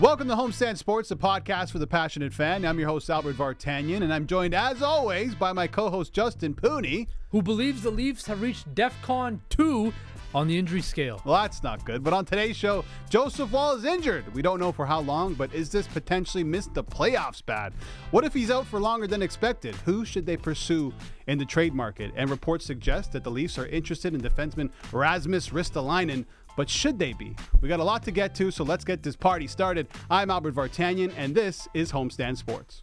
Welcome 0.00 0.28
to 0.28 0.34
Homestand 0.34 0.78
Sports, 0.78 1.10
the 1.10 1.18
podcast 1.18 1.70
for 1.70 1.78
the 1.78 1.86
passionate 1.86 2.32
fan. 2.32 2.64
I'm 2.64 2.78
your 2.78 2.88
host, 2.88 3.10
Albert 3.10 3.36
Vartanian, 3.36 4.02
and 4.02 4.10
I'm 4.10 4.26
joined, 4.26 4.54
as 4.54 4.80
always, 4.80 5.34
by 5.34 5.52
my 5.52 5.66
co 5.66 5.90
host, 5.90 6.14
Justin 6.14 6.54
Pooni. 6.54 7.08
Who 7.30 7.42
believes 7.42 7.82
the 7.82 7.90
Leafs 7.90 8.24
have 8.24 8.40
reached 8.40 8.74
DEFCON 8.74 9.40
2 9.50 9.92
on 10.34 10.48
the 10.48 10.58
injury 10.58 10.80
scale. 10.80 11.20
Well, 11.24 11.40
that's 11.40 11.62
not 11.62 11.84
good. 11.84 12.02
But 12.02 12.14
on 12.14 12.24
today's 12.24 12.56
show, 12.56 12.84
Joseph 13.10 13.52
Woll 13.52 13.72
is 13.72 13.84
injured. 13.84 14.32
We 14.34 14.42
don't 14.42 14.58
know 14.58 14.72
for 14.72 14.86
how 14.86 15.00
long, 15.00 15.34
but 15.34 15.52
is 15.54 15.70
this 15.70 15.86
potentially 15.86 16.44
missed 16.44 16.74
the 16.74 16.84
playoffs 16.84 17.44
bad? 17.44 17.74
What 18.10 18.24
if 18.24 18.32
he's 18.32 18.50
out 18.50 18.66
for 18.66 18.80
longer 18.80 19.06
than 19.06 19.22
expected? 19.22 19.74
Who 19.84 20.04
should 20.04 20.26
they 20.26 20.36
pursue 20.36 20.92
in 21.26 21.38
the 21.38 21.44
trade 21.44 21.74
market? 21.74 22.12
And 22.16 22.30
reports 22.30 22.64
suggest 22.64 23.12
that 23.12 23.24
the 23.24 23.30
Leafs 23.30 23.58
are 23.58 23.66
interested 23.66 24.14
in 24.14 24.20
defenseman 24.20 24.70
Rasmus 24.90 25.50
Ristolainen 25.50 26.24
but 26.56 26.68
should 26.68 26.98
they 26.98 27.12
be? 27.12 27.34
We 27.60 27.68
got 27.68 27.80
a 27.80 27.84
lot 27.84 28.02
to 28.04 28.10
get 28.10 28.34
to, 28.36 28.50
so 28.50 28.64
let's 28.64 28.84
get 28.84 29.02
this 29.02 29.16
party 29.16 29.46
started. 29.46 29.88
I'm 30.10 30.30
Albert 30.30 30.54
Vartanian, 30.54 31.12
and 31.16 31.34
this 31.34 31.68
is 31.74 31.92
Homestand 31.92 32.36
Sports. 32.36 32.82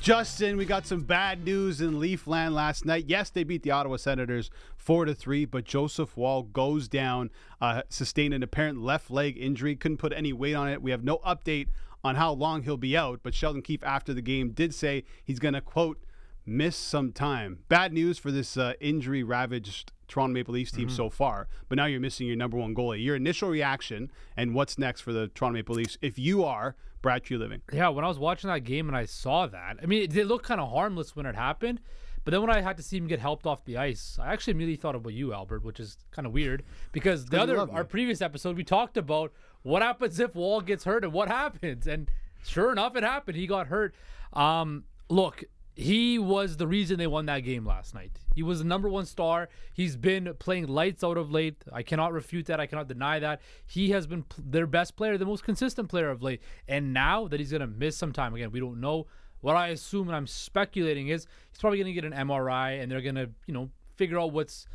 Justin, 0.00 0.56
we 0.56 0.64
got 0.64 0.84
some 0.84 1.02
bad 1.02 1.44
news 1.44 1.80
in 1.80 2.00
Leafland 2.00 2.54
last 2.54 2.84
night. 2.84 3.04
Yes, 3.06 3.30
they 3.30 3.44
beat 3.44 3.62
the 3.62 3.70
Ottawa 3.70 3.96
Senators 3.96 4.50
four 4.76 5.04
to 5.04 5.14
three, 5.14 5.44
but 5.44 5.64
Joseph 5.64 6.16
Woll 6.16 6.42
goes 6.42 6.88
down, 6.88 7.30
uh, 7.60 7.82
sustained 7.88 8.34
an 8.34 8.42
apparent 8.42 8.82
left 8.82 9.12
leg 9.12 9.38
injury. 9.38 9.76
Couldn't 9.76 9.98
put 9.98 10.12
any 10.12 10.32
weight 10.32 10.54
on 10.54 10.68
it. 10.68 10.82
We 10.82 10.90
have 10.90 11.04
no 11.04 11.18
update 11.18 11.68
on 12.02 12.16
how 12.16 12.32
long 12.32 12.64
he'll 12.64 12.76
be 12.76 12.96
out, 12.96 13.20
but 13.22 13.32
Sheldon 13.32 13.62
Keefe 13.62 13.84
after 13.84 14.12
the 14.12 14.22
game 14.22 14.50
did 14.50 14.74
say 14.74 15.04
he's 15.24 15.38
going 15.38 15.54
to 15.54 15.60
quote 15.60 16.02
miss 16.44 16.76
some 16.76 17.12
time. 17.12 17.60
Bad 17.68 17.92
news 17.92 18.18
for 18.18 18.30
this 18.30 18.56
uh, 18.56 18.74
injury 18.80 19.22
ravaged 19.22 19.92
Toronto 20.08 20.34
Maple 20.34 20.54
Leafs 20.54 20.72
team 20.72 20.88
mm-hmm. 20.88 20.96
so 20.96 21.08
far, 21.08 21.48
but 21.68 21.76
now 21.76 21.86
you're 21.86 22.00
missing 22.00 22.26
your 22.26 22.36
number 22.36 22.56
one 22.56 22.74
goalie. 22.74 23.02
Your 23.02 23.16
initial 23.16 23.48
reaction 23.48 24.10
and 24.36 24.54
what's 24.54 24.78
next 24.78 25.00
for 25.00 25.12
the 25.12 25.28
Toronto 25.28 25.54
Maple 25.54 25.74
Leafs 25.74 25.96
if 26.02 26.18
you 26.18 26.44
are 26.44 26.76
Brad 27.02 27.24
Treliving? 27.24 27.60
Yeah, 27.72 27.88
when 27.88 28.04
I 28.04 28.08
was 28.08 28.18
watching 28.18 28.48
that 28.48 28.60
game 28.60 28.88
and 28.88 28.96
I 28.96 29.04
saw 29.04 29.46
that, 29.46 29.78
I 29.82 29.86
mean, 29.86 30.02
it, 30.02 30.16
it 30.16 30.26
looked 30.26 30.46
kind 30.46 30.60
of 30.60 30.70
harmless 30.70 31.14
when 31.14 31.26
it 31.26 31.34
happened. 31.34 31.80
But 32.24 32.30
then 32.30 32.40
when 32.40 32.50
I 32.50 32.60
had 32.60 32.76
to 32.76 32.84
see 32.84 32.96
him 32.96 33.08
get 33.08 33.18
helped 33.18 33.46
off 33.46 33.64
the 33.64 33.76
ice, 33.76 34.16
I 34.20 34.32
actually 34.32 34.52
immediately 34.52 34.80
thought 34.80 34.94
about 34.94 35.12
you, 35.12 35.32
Albert, 35.32 35.64
which 35.64 35.80
is 35.80 35.96
kind 36.12 36.24
of 36.24 36.32
weird 36.32 36.62
because 36.92 37.26
the 37.26 37.40
other 37.40 37.58
our 37.58 37.82
previous 37.82 38.22
episode 38.22 38.56
we 38.56 38.62
talked 38.62 38.96
about 38.96 39.32
what 39.62 39.82
happens 39.82 40.20
if 40.20 40.36
Woll 40.36 40.60
gets 40.60 40.84
hurt 40.84 41.02
and 41.02 41.12
what 41.12 41.26
happens, 41.28 41.86
and 41.88 42.08
sure 42.44 42.70
enough, 42.70 42.94
it 42.94 43.02
happened. 43.02 43.36
He 43.36 43.48
got 43.48 43.66
hurt. 43.66 43.94
Um, 44.32 44.84
look, 45.08 45.42
he 45.74 46.18
was 46.18 46.58
the 46.58 46.66
reason 46.66 46.98
they 46.98 47.06
won 47.06 47.26
that 47.26 47.40
game 47.40 47.64
last 47.64 47.94
night. 47.94 48.18
He 48.34 48.42
was 48.42 48.58
the 48.58 48.64
number 48.64 48.88
one 48.88 49.06
star. 49.06 49.48
He's 49.72 49.96
been 49.96 50.34
playing 50.38 50.66
lights 50.66 51.02
out 51.02 51.16
of 51.16 51.30
late. 51.30 51.64
I 51.72 51.82
cannot 51.82 52.12
refute 52.12 52.46
that. 52.46 52.60
I 52.60 52.66
cannot 52.66 52.88
deny 52.88 53.18
that. 53.18 53.40
He 53.66 53.90
has 53.90 54.06
been 54.06 54.24
their 54.38 54.66
best 54.66 54.96
player, 54.96 55.16
the 55.16 55.24
most 55.24 55.44
consistent 55.44 55.88
player 55.88 56.10
of 56.10 56.22
late. 56.22 56.42
And 56.68 56.92
now 56.92 57.26
that 57.28 57.40
he's 57.40 57.50
going 57.50 57.62
to 57.62 57.66
miss 57.66 57.96
some 57.96 58.12
time, 58.12 58.34
again, 58.34 58.50
we 58.50 58.60
don't 58.60 58.80
know. 58.80 59.06
What 59.40 59.56
I 59.56 59.68
assume 59.68 60.08
and 60.08 60.16
I'm 60.16 60.26
speculating 60.26 61.08
is 61.08 61.26
he's 61.50 61.58
probably 61.58 61.78
going 61.78 61.94
to 61.94 62.00
get 62.00 62.04
an 62.04 62.12
MRI 62.28 62.80
and 62.80 62.92
they're 62.92 63.00
going 63.00 63.16
to, 63.16 63.30
you 63.46 63.54
know, 63.54 63.70
figure 63.96 64.20
out 64.20 64.32
what's 64.32 64.66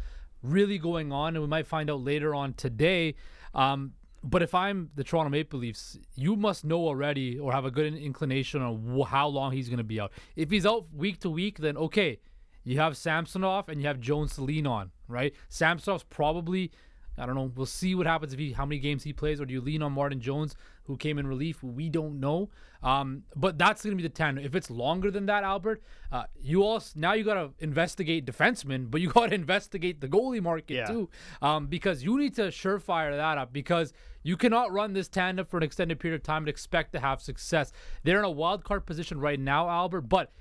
really 0.41 0.77
going 0.77 1.11
on. 1.11 1.35
And 1.35 1.41
we 1.41 1.47
might 1.47 1.67
find 1.67 1.89
out 1.89 2.01
later 2.01 2.33
on 2.33 2.53
today. 2.53 3.15
Um, 3.53 3.93
but 4.23 4.41
if 4.41 4.53
I'm 4.53 4.89
the 4.95 5.03
Toronto 5.03 5.29
Maple 5.29 5.59
Leafs, 5.59 5.97
you 6.15 6.35
must 6.35 6.65
know 6.65 6.85
already 6.85 7.39
or 7.39 7.51
have 7.51 7.65
a 7.65 7.71
good 7.71 7.93
inclination 7.93 8.61
on 8.61 9.05
how 9.07 9.27
long 9.27 9.51
he's 9.51 9.69
going 9.69 9.77
to 9.77 9.83
be 9.83 9.99
out. 9.99 10.11
If 10.35 10.51
he's 10.51 10.65
out 10.65 10.87
week 10.93 11.19
to 11.21 11.29
week, 11.29 11.59
then 11.59 11.77
okay, 11.77 12.19
you 12.63 12.79
have 12.79 12.97
Samsonov 12.97 13.69
and 13.69 13.81
you 13.81 13.87
have 13.87 13.99
Jones 13.99 14.35
to 14.35 14.41
lean 14.41 14.67
on, 14.67 14.91
right? 15.07 15.33
Samsonov's 15.49 16.03
probably 16.03 16.71
I 17.17 17.25
don't 17.25 17.35
know. 17.35 17.51
We'll 17.55 17.65
see 17.65 17.95
what 17.95 18.05
happens 18.05 18.33
if 18.33 18.39
he 18.39 18.51
how 18.51 18.65
many 18.65 18.79
games 18.79 19.03
he 19.03 19.13
plays, 19.13 19.41
or 19.41 19.45
do 19.45 19.53
you 19.53 19.61
lean 19.61 19.81
on 19.81 19.91
Martin 19.91 20.21
Jones, 20.21 20.55
who 20.83 20.97
came 20.97 21.17
in 21.17 21.27
relief? 21.27 21.63
We 21.63 21.89
don't 21.89 22.19
know. 22.19 22.49
Um, 22.83 23.23
but 23.35 23.57
that's 23.57 23.83
going 23.83 23.97
to 23.97 24.01
be 24.01 24.07
the 24.07 24.13
ten. 24.13 24.37
If 24.37 24.55
it's 24.55 24.69
longer 24.69 25.09
than 25.09 25.25
that, 25.25 25.43
Albert, 25.43 25.81
uh, 26.11 26.25
you 26.39 26.63
also 26.63 26.99
now 26.99 27.13
you 27.13 27.23
got 27.23 27.33
to 27.35 27.51
investigate 27.59 28.25
defensemen, 28.25 28.91
but 28.91 29.01
you 29.01 29.09
got 29.13 29.27
to 29.27 29.35
investigate 29.35 30.01
the 30.01 30.07
goalie 30.07 30.41
market 30.41 30.73
yeah. 30.73 30.85
too, 30.85 31.09
um, 31.41 31.67
because 31.67 32.03
you 32.03 32.17
need 32.17 32.35
to 32.35 32.43
surefire 32.49 33.15
that 33.15 33.37
up 33.37 33.51
because 33.51 33.93
you 34.23 34.37
cannot 34.37 34.71
run 34.71 34.93
this 34.93 35.07
tandem 35.07 35.45
for 35.45 35.57
an 35.57 35.63
extended 35.63 35.99
period 35.99 36.19
of 36.19 36.23
time 36.23 36.43
and 36.43 36.49
expect 36.49 36.91
to 36.93 36.99
have 36.99 37.21
success. 37.21 37.71
They're 38.03 38.19
in 38.19 38.25
a 38.25 38.29
wild 38.29 38.63
card 38.63 38.85
position 38.85 39.19
right 39.19 39.39
now, 39.39 39.69
Albert, 39.69 40.01
but 40.01 40.31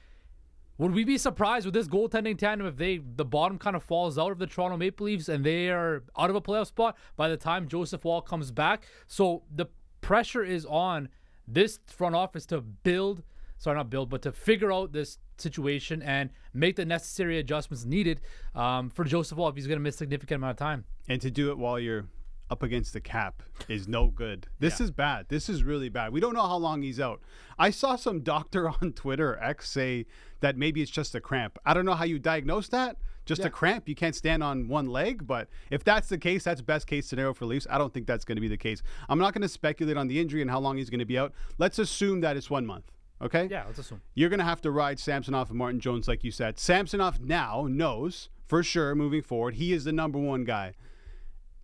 would 0.78 0.92
we 0.92 1.04
be 1.04 1.18
surprised 1.18 1.64
with 1.64 1.74
this 1.74 1.88
goaltending 1.88 2.36
tandem 2.36 2.66
if 2.66 2.76
they 2.76 2.98
the 2.98 3.24
bottom 3.24 3.58
kind 3.58 3.76
of 3.76 3.82
falls 3.82 4.18
out 4.18 4.32
of 4.32 4.38
the 4.38 4.46
Toronto 4.46 4.76
Maple 4.76 5.06
Leafs 5.06 5.28
and 5.28 5.44
they 5.44 5.70
are 5.70 6.02
out 6.18 6.30
of 6.30 6.36
a 6.36 6.40
playoff 6.40 6.66
spot 6.66 6.96
by 7.16 7.28
the 7.28 7.36
time 7.36 7.68
Joseph 7.68 8.04
Woll 8.04 8.20
comes 8.22 8.50
back? 8.50 8.84
So 9.06 9.42
the 9.54 9.66
pressure 10.00 10.44
is 10.44 10.66
on 10.66 11.08
this 11.48 11.78
front 11.86 12.14
office 12.14 12.44
to 12.46 12.60
build, 12.60 13.22
sorry, 13.58 13.76
not 13.76 13.90
build, 13.90 14.10
but 14.10 14.22
to 14.22 14.32
figure 14.32 14.72
out 14.72 14.92
this 14.92 15.18
situation 15.38 16.02
and 16.02 16.30
make 16.52 16.76
the 16.76 16.84
necessary 16.84 17.38
adjustments 17.38 17.84
needed 17.84 18.20
um, 18.54 18.90
for 18.90 19.04
Joseph 19.04 19.38
Woll 19.38 19.48
if 19.48 19.56
he's 19.56 19.66
going 19.66 19.78
to 19.78 19.82
miss 19.82 19.96
a 19.96 19.98
significant 19.98 20.36
amount 20.40 20.52
of 20.52 20.56
time. 20.56 20.84
And 21.08 21.20
to 21.22 21.30
do 21.30 21.50
it 21.50 21.58
while 21.58 21.78
you're 21.78 22.06
up 22.50 22.62
against 22.62 22.92
the 22.92 23.00
cap 23.00 23.42
is 23.68 23.88
no 23.88 24.08
good. 24.08 24.46
This 24.58 24.80
yeah. 24.80 24.84
is 24.84 24.90
bad. 24.90 25.26
This 25.28 25.48
is 25.48 25.62
really 25.62 25.88
bad. 25.88 26.12
We 26.12 26.20
don't 26.20 26.34
know 26.34 26.46
how 26.46 26.56
long 26.56 26.82
he's 26.82 27.00
out. 27.00 27.20
I 27.58 27.70
saw 27.70 27.96
some 27.96 28.20
doctor 28.20 28.68
on 28.82 28.92
Twitter 28.92 29.38
X 29.40 29.70
say 29.70 30.06
that 30.40 30.56
maybe 30.56 30.82
it's 30.82 30.90
just 30.90 31.14
a 31.14 31.20
cramp. 31.20 31.58
I 31.64 31.74
don't 31.74 31.84
know 31.84 31.94
how 31.94 32.04
you 32.04 32.18
diagnose 32.18 32.68
that. 32.68 32.96
Just 33.24 33.40
yeah. 33.40 33.48
a 33.48 33.50
cramp. 33.50 33.88
You 33.88 33.96
can't 33.96 34.14
stand 34.14 34.44
on 34.44 34.68
one 34.68 34.86
leg, 34.86 35.26
but 35.26 35.48
if 35.70 35.82
that's 35.82 36.08
the 36.08 36.18
case, 36.18 36.44
that's 36.44 36.62
best 36.62 36.86
case 36.86 37.06
scenario 37.06 37.34
for 37.34 37.44
Leafs. 37.44 37.66
I 37.68 37.76
don't 37.76 37.92
think 37.92 38.06
that's 38.06 38.24
going 38.24 38.36
to 38.36 38.40
be 38.40 38.48
the 38.48 38.56
case. 38.56 38.82
I'm 39.08 39.18
not 39.18 39.34
going 39.34 39.42
to 39.42 39.48
speculate 39.48 39.96
on 39.96 40.06
the 40.06 40.20
injury 40.20 40.42
and 40.42 40.50
how 40.50 40.60
long 40.60 40.76
he's 40.76 40.90
going 40.90 41.00
to 41.00 41.06
be 41.06 41.18
out. 41.18 41.32
Let's 41.58 41.80
assume 41.80 42.20
that 42.20 42.36
it's 42.36 42.48
one 42.48 42.64
month. 42.64 42.92
Okay? 43.20 43.48
Yeah, 43.50 43.64
let's 43.66 43.80
assume. 43.80 44.00
You're 44.14 44.28
going 44.28 44.38
to 44.38 44.44
have 44.44 44.60
to 44.60 44.70
ride 44.70 45.00
Samsonov 45.00 45.48
and 45.48 45.58
Martin 45.58 45.80
Jones, 45.80 46.06
like 46.06 46.22
you 46.22 46.30
said. 46.30 46.58
Samsonov 46.60 47.20
now 47.20 47.66
knows 47.68 48.28
for 48.46 48.62
sure 48.62 48.94
moving 48.94 49.22
forward, 49.22 49.54
he 49.54 49.72
is 49.72 49.84
the 49.84 49.92
number 49.92 50.18
one 50.18 50.44
guy 50.44 50.74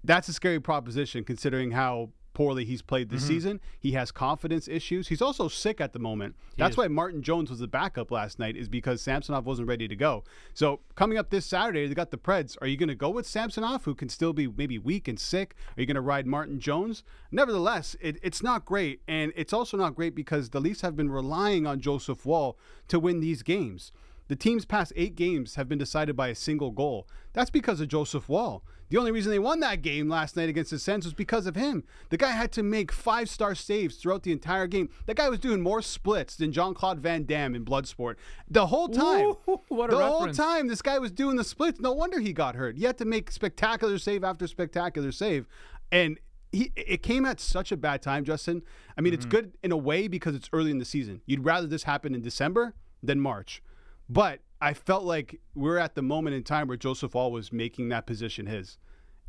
that's 0.05 0.29
a 0.29 0.33
scary 0.33 0.61
proposition 0.61 1.25
considering 1.25 1.73
how 1.73 2.11
poorly 2.35 2.65
he's 2.65 2.83
played 2.83 3.11
this 3.11 3.23
mm-hmm. 3.23 3.29
season. 3.29 3.61
He 3.79 3.93
has 3.93 4.11
confidence 4.11 4.69
issues. 4.69 5.09
He's 5.09 5.23
also 5.23 5.49
sick 5.49 5.81
at 5.81 5.93
the 5.93 5.99
moment. 5.99 6.35
He 6.57 6.63
That's 6.63 6.73
is. 6.73 6.79
why 6.79 6.89
Martin 6.89 7.23
Jones 7.23 7.51
was 7.51 7.59
the 7.59 7.69
backup 7.69 8.11
last 8.11 8.39
night, 8.39 8.57
is 8.57 8.69
because 8.69 9.03
Samsonov 9.03 9.47
wasn't 9.47 9.69
ready 9.69 9.89
to 9.89 9.97
go. 9.97 10.25
So 10.55 10.81
coming 10.95 11.19
up 11.19 11.31
this 11.31 11.47
Saturday, 11.47 11.87
they 11.87 11.95
got 11.95 12.11
the 12.11 12.19
Preds. 12.19 12.57
Are 12.61 12.67
you 12.67 12.77
going 12.77 12.89
to 12.89 12.95
go 12.95 13.11
with 13.11 13.27
Samsonov, 13.27 13.85
who 13.85 13.95
can 13.95 14.09
still 14.09 14.33
be 14.33 14.49
maybe 14.49 14.79
weak 14.79 15.09
and 15.09 15.19
sick? 15.19 15.55
Are 15.77 15.81
you 15.81 15.87
going 15.87 15.95
to 15.95 16.01
ride 16.01 16.27
Martin 16.27 16.59
Jones? 16.59 17.05
Nevertheless, 17.31 17.97
it, 18.01 18.19
it's 18.23 18.43
not 18.43 18.65
great, 18.65 19.03
and 19.07 19.33
it's 19.37 19.53
also 19.53 19.77
not 19.77 19.95
great 19.95 20.15
because 20.15 20.51
the 20.51 20.61
Leafs 20.61 20.81
have 20.81 20.97
been 20.97 21.11
relying 21.11 21.67
on 21.67 21.81
Joseph 21.81 22.25
Woll 22.25 22.59
to 22.89 22.99
win 22.99 23.21
these 23.21 23.43
games. 23.43 23.93
The 24.29 24.37
team's 24.37 24.65
past 24.65 24.93
eight 24.97 25.17
games 25.17 25.57
have 25.57 25.69
been 25.69 25.79
decided 25.79 26.17
by 26.17 26.29
a 26.29 26.35
single 26.35 26.71
goal. 26.71 27.07
That's 27.35 27.51
because 27.51 27.81
of 27.81 27.89
Joseph 27.89 28.29
Woll. 28.29 28.65
The 28.93 28.99
only 28.99 29.11
reason 29.11 29.33
they 29.33 29.39
won 29.39 29.61
that 29.61 29.81
game 29.81 30.11
last 30.11 30.37
night 30.37 30.51
against 30.51 30.71
the 30.71 30.79
Sens 30.79 31.07
was 31.07 31.15
because 31.15 31.47
of 31.47 31.57
him. 31.57 31.83
The 32.11 32.19
guy 32.19 32.33
had 32.33 32.53
to 32.53 32.63
make 32.63 32.93
five 32.93 33.31
star 33.31 33.55
saves 33.55 33.97
throughout 33.97 34.23
the 34.23 34.33
entire 34.33 34.67
game. 34.67 34.91
That 35.07 35.17
guy 35.17 35.31
was 35.31 35.39
doing 35.39 35.63
more 35.63 35.81
splits 35.81 36.37
than 36.37 36.53
Jean 36.53 36.75
Claude 36.75 37.01
Van 37.01 37.25
Damme 37.25 37.55
in 37.55 37.65
Bloodsport. 37.65 38.17
The 38.51 38.67
whole 38.67 38.91
time. 38.91 39.29
Ooh, 39.49 39.63
what 39.69 39.89
a 39.89 39.93
the 39.93 39.99
reference. 39.99 40.37
whole 40.37 40.47
time, 40.47 40.69
this 40.69 40.83
guy 40.83 40.99
was 40.99 41.11
doing 41.11 41.37
the 41.37 41.43
splits. 41.45 41.81
No 41.81 41.95
wonder 41.95 42.21
he 42.21 42.35
got 42.35 42.55
hurt. 42.55 42.77
He 42.77 42.85
had 42.85 42.99
to 42.99 43.07
make 43.07 43.31
spectacular 43.31 43.97
save 43.97 44.25
after 44.25 44.47
spectacular 44.47 45.11
save. 45.11 45.49
And 45.91 46.21
he, 46.53 46.71
it 46.77 47.03
came 47.03 47.25
at 47.25 47.41
such 47.41 47.73
a 47.73 47.79
bad 47.79 48.03
time, 48.03 48.27
Justin. 48.27 48.61
I 48.99 49.01
mean, 49.01 49.15
mm-hmm. 49.15 49.21
it's 49.21 49.25
good 49.25 49.57
in 49.63 49.73
a 49.73 49.77
way 49.79 50.07
because 50.07 50.35
it's 50.35 50.51
early 50.53 50.71
in 50.71 50.77
the 50.77 50.85
season. 50.85 51.23
You'd 51.25 51.47
rather 51.47 51.67
this 51.67 51.85
happen 51.85 52.15
in 52.15 52.21
December 52.21 52.75
than 53.03 53.21
March. 53.21 53.63
But 54.07 54.41
I 54.63 54.75
felt 54.75 55.03
like 55.03 55.41
we're 55.57 55.79
at 55.79 55.97
the 55.97 56.03
moment 56.03 56.37
in 56.37 56.45
time 56.45 56.69
where 56.69 56.77
Joseph 56.77 57.15
Woll 57.15 57.33
was 57.33 57.53
making 57.53 57.89
that 57.89 58.07
position 58.07 58.47
his. 58.47 58.79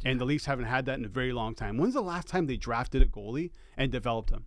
Yeah. 0.03 0.12
And 0.12 0.21
the 0.21 0.25
Leafs 0.25 0.45
haven't 0.45 0.65
had 0.65 0.85
that 0.85 1.00
in 1.00 1.06
a 1.06 1.09
very 1.09 1.33
long 1.33 1.56
time. 1.56 1.77
When's 1.77 1.95
the 1.95 2.01
last 2.01 2.27
time 2.27 2.45
they 2.45 2.56
drafted 2.56 3.01
a 3.01 3.07
goalie 3.07 3.50
and 3.75 3.91
developed 3.91 4.30
him? 4.30 4.45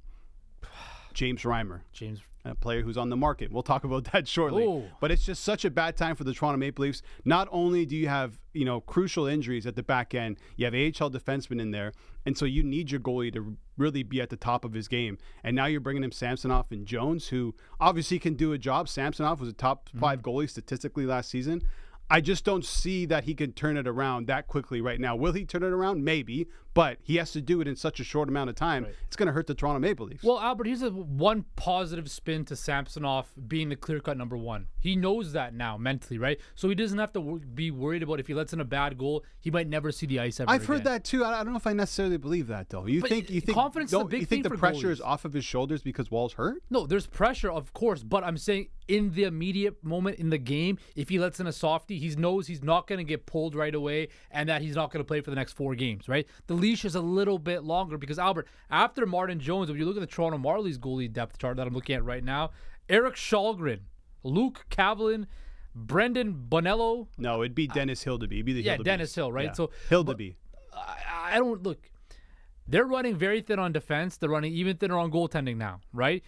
James 1.16 1.42
Reimer. 1.42 1.80
James 1.92 2.20
a 2.44 2.54
player 2.54 2.82
who's 2.82 2.96
on 2.96 3.10
the 3.10 3.16
market. 3.16 3.50
We'll 3.50 3.62
talk 3.62 3.84
about 3.84 4.04
that 4.12 4.28
shortly. 4.28 4.64
Ooh. 4.64 4.84
But 5.00 5.10
it's 5.10 5.24
just 5.24 5.42
such 5.42 5.64
a 5.64 5.70
bad 5.70 5.96
time 5.96 6.14
for 6.14 6.24
the 6.24 6.32
Toronto 6.32 6.58
Maple 6.58 6.84
Leafs. 6.84 7.02
Not 7.24 7.48
only 7.50 7.84
do 7.84 7.96
you 7.96 8.08
have, 8.08 8.38
you 8.52 8.64
know, 8.64 8.80
crucial 8.80 9.26
injuries 9.26 9.66
at 9.66 9.76
the 9.76 9.82
back 9.82 10.14
end, 10.14 10.36
you 10.56 10.64
have 10.64 10.74
AHL 10.74 11.10
defensemen 11.10 11.60
in 11.60 11.70
there, 11.70 11.92
and 12.24 12.36
so 12.36 12.44
you 12.44 12.62
need 12.62 12.90
your 12.90 13.00
goalie 13.00 13.32
to 13.32 13.56
really 13.76 14.02
be 14.02 14.20
at 14.20 14.30
the 14.30 14.36
top 14.36 14.64
of 14.64 14.74
his 14.74 14.88
game. 14.88 15.18
And 15.42 15.56
now 15.56 15.66
you're 15.66 15.80
bringing 15.80 16.04
him 16.04 16.12
Samsonov 16.12 16.66
and 16.70 16.86
Jones, 16.86 17.28
who 17.28 17.54
obviously 17.80 18.18
can 18.18 18.34
do 18.34 18.52
a 18.52 18.58
job. 18.58 18.88
Samsonov 18.88 19.40
was 19.40 19.48
a 19.48 19.54
top 19.54 19.88
5 19.98 20.18
mm-hmm. 20.18 20.28
goalie 20.28 20.50
statistically 20.50 21.06
last 21.06 21.30
season. 21.30 21.62
I 22.08 22.20
just 22.20 22.44
don't 22.44 22.64
see 22.64 23.04
that 23.06 23.24
he 23.24 23.34
can 23.34 23.52
turn 23.52 23.76
it 23.76 23.88
around 23.88 24.28
that 24.28 24.46
quickly 24.46 24.80
right 24.80 25.00
now. 25.00 25.16
Will 25.16 25.32
he 25.32 25.44
turn 25.44 25.64
it 25.64 25.72
around? 25.72 26.04
Maybe, 26.04 26.46
but 26.76 26.98
he 27.02 27.16
has 27.16 27.32
to 27.32 27.40
do 27.40 27.62
it 27.62 27.66
in 27.66 27.74
such 27.74 28.00
a 28.00 28.04
short 28.04 28.28
amount 28.28 28.50
of 28.50 28.54
time. 28.54 28.84
Right. 28.84 28.94
It's 29.06 29.16
going 29.16 29.28
to 29.28 29.32
hurt 29.32 29.46
the 29.46 29.54
Toronto 29.54 29.80
Maple 29.80 30.06
Leafs. 30.06 30.22
Well, 30.22 30.38
Albert, 30.38 30.66
here's 30.66 30.82
a 30.82 30.90
one 30.90 31.46
positive 31.56 32.10
spin 32.10 32.44
to 32.44 32.54
Samsonov 32.54 33.32
being 33.48 33.70
the 33.70 33.76
clear 33.76 33.98
cut 33.98 34.18
number 34.18 34.36
one. 34.36 34.66
He 34.78 34.94
knows 34.94 35.32
that 35.32 35.54
now 35.54 35.78
mentally, 35.78 36.18
right? 36.18 36.38
So 36.54 36.68
he 36.68 36.74
doesn't 36.74 36.98
have 36.98 37.14
to 37.14 37.40
be 37.54 37.70
worried 37.70 38.02
about 38.02 38.20
if 38.20 38.26
he 38.26 38.34
lets 38.34 38.52
in 38.52 38.60
a 38.60 38.64
bad 38.64 38.98
goal, 38.98 39.24
he 39.40 39.50
might 39.50 39.68
never 39.68 39.90
see 39.90 40.04
the 40.04 40.20
ice 40.20 40.38
ever. 40.38 40.44
Again. 40.44 40.54
I've 40.54 40.62
again. 40.62 40.76
heard 40.76 40.84
that 40.84 41.04
too. 41.04 41.24
I 41.24 41.42
don't 41.42 41.52
know 41.52 41.58
if 41.58 41.66
I 41.66 41.72
necessarily 41.72 42.18
believe 42.18 42.48
that 42.48 42.68
though. 42.68 42.86
You 42.86 43.00
but 43.00 43.08
think 43.08 43.30
you 43.30 43.40
think 43.40 43.56
confidence 43.56 43.92
is 43.92 43.98
a 43.98 44.04
big 44.04 44.20
you 44.20 44.26
think 44.26 44.42
the 44.42 44.50
pressure 44.50 44.88
goalies. 44.88 44.92
is 44.92 45.00
off 45.00 45.24
of 45.24 45.32
his 45.32 45.46
shoulders 45.46 45.82
because 45.82 46.10
Woll's 46.10 46.34
hurt? 46.34 46.62
No, 46.68 46.86
there's 46.86 47.06
pressure, 47.06 47.50
of 47.50 47.72
course, 47.72 48.02
but 48.02 48.22
I'm 48.22 48.36
saying 48.36 48.68
in 48.88 49.12
the 49.12 49.24
immediate 49.24 49.82
moment 49.82 50.18
in 50.18 50.30
the 50.30 50.38
game, 50.38 50.78
if 50.94 51.08
he 51.08 51.18
lets 51.18 51.40
in 51.40 51.46
a 51.46 51.52
softie, 51.52 51.98
he 51.98 52.14
knows 52.16 52.46
he's 52.46 52.62
not 52.62 52.86
going 52.86 52.98
to 52.98 53.04
get 53.04 53.26
pulled 53.26 53.54
right 53.54 53.74
away 53.74 54.08
and 54.30 54.48
that 54.48 54.62
he's 54.62 54.76
not 54.76 54.92
going 54.92 55.00
to 55.02 55.06
play 55.06 55.20
for 55.20 55.30
the 55.30 55.36
next 55.36 55.52
four 55.52 55.74
games, 55.74 56.08
right? 56.08 56.26
The 56.46 56.54
leash 56.66 56.84
is 56.84 56.94
a 56.94 57.00
little 57.00 57.38
bit 57.38 57.64
longer 57.64 57.96
because 57.96 58.18
Albert, 58.18 58.48
after 58.70 59.06
Martin 59.06 59.38
Jones, 59.38 59.70
if 59.70 59.76
you 59.76 59.84
look 59.84 59.96
at 59.96 60.00
the 60.00 60.06
Toronto 60.06 60.38
Marlies 60.38 60.78
goalie 60.78 61.12
depth 61.12 61.38
chart 61.38 61.56
that 61.56 61.66
I'm 61.66 61.74
looking 61.74 61.94
at 61.94 62.04
right 62.04 62.24
now, 62.24 62.50
Eric 62.88 63.14
Källgren, 63.14 63.80
Luke 64.22 64.66
Cavallin, 64.70 65.26
Brendan 65.74 66.46
Bonello. 66.48 67.06
No, 67.18 67.42
it'd 67.42 67.54
be 67.54 67.68
Dennis 67.68 68.04
Hildeby. 68.04 68.32
It'd 68.32 68.46
be 68.46 68.52
the 68.54 68.62
yeah, 68.62 68.76
Dennis 68.78 69.14
Hill, 69.14 69.30
right? 69.30 69.46
Yeah. 69.46 69.52
So 69.52 69.70
Hildeby. 69.90 70.34
I, 70.74 71.34
I 71.34 71.38
don't 71.38 71.62
look. 71.62 71.90
They're 72.66 72.86
running 72.86 73.14
very 73.14 73.42
thin 73.42 73.58
on 73.58 73.72
defense. 73.72 74.16
They're 74.16 74.30
running 74.30 74.52
even 74.52 74.76
thinner 74.76 74.98
on 74.98 75.12
goaltending 75.12 75.56
now, 75.56 75.80
right? 75.92 76.22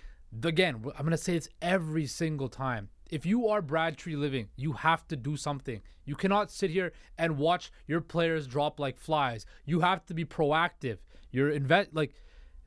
Again, 0.44 0.76
I'm 0.76 1.05
going 1.05 1.11
to 1.11 1.17
say 1.17 1.35
it's 1.35 1.49
every 1.61 2.06
single 2.06 2.49
time 2.49 2.90
if 3.10 3.26
you 3.26 3.49
are 3.49 3.62
Brad 3.62 3.96
Treliving, 3.96 4.49
you 4.56 4.72
have 4.72 5.06
to 5.08 5.16
do 5.16 5.37
something. 5.37 5.81
You 6.05 6.14
cannot 6.14 6.50
sit 6.50 6.70
here 6.70 6.93
and 7.19 7.38
watch 7.38 7.70
your 7.87 8.00
players 8.00 8.46
drop 8.46 8.81
like 8.81 8.99
flies. 8.99 9.46
You 9.66 9.81
have 9.81 10.05
to 10.06 10.14
be 10.14 10.25
proactive. 10.25 10.99
You're 11.31 11.50
invest 11.50 11.90
like 11.93 12.14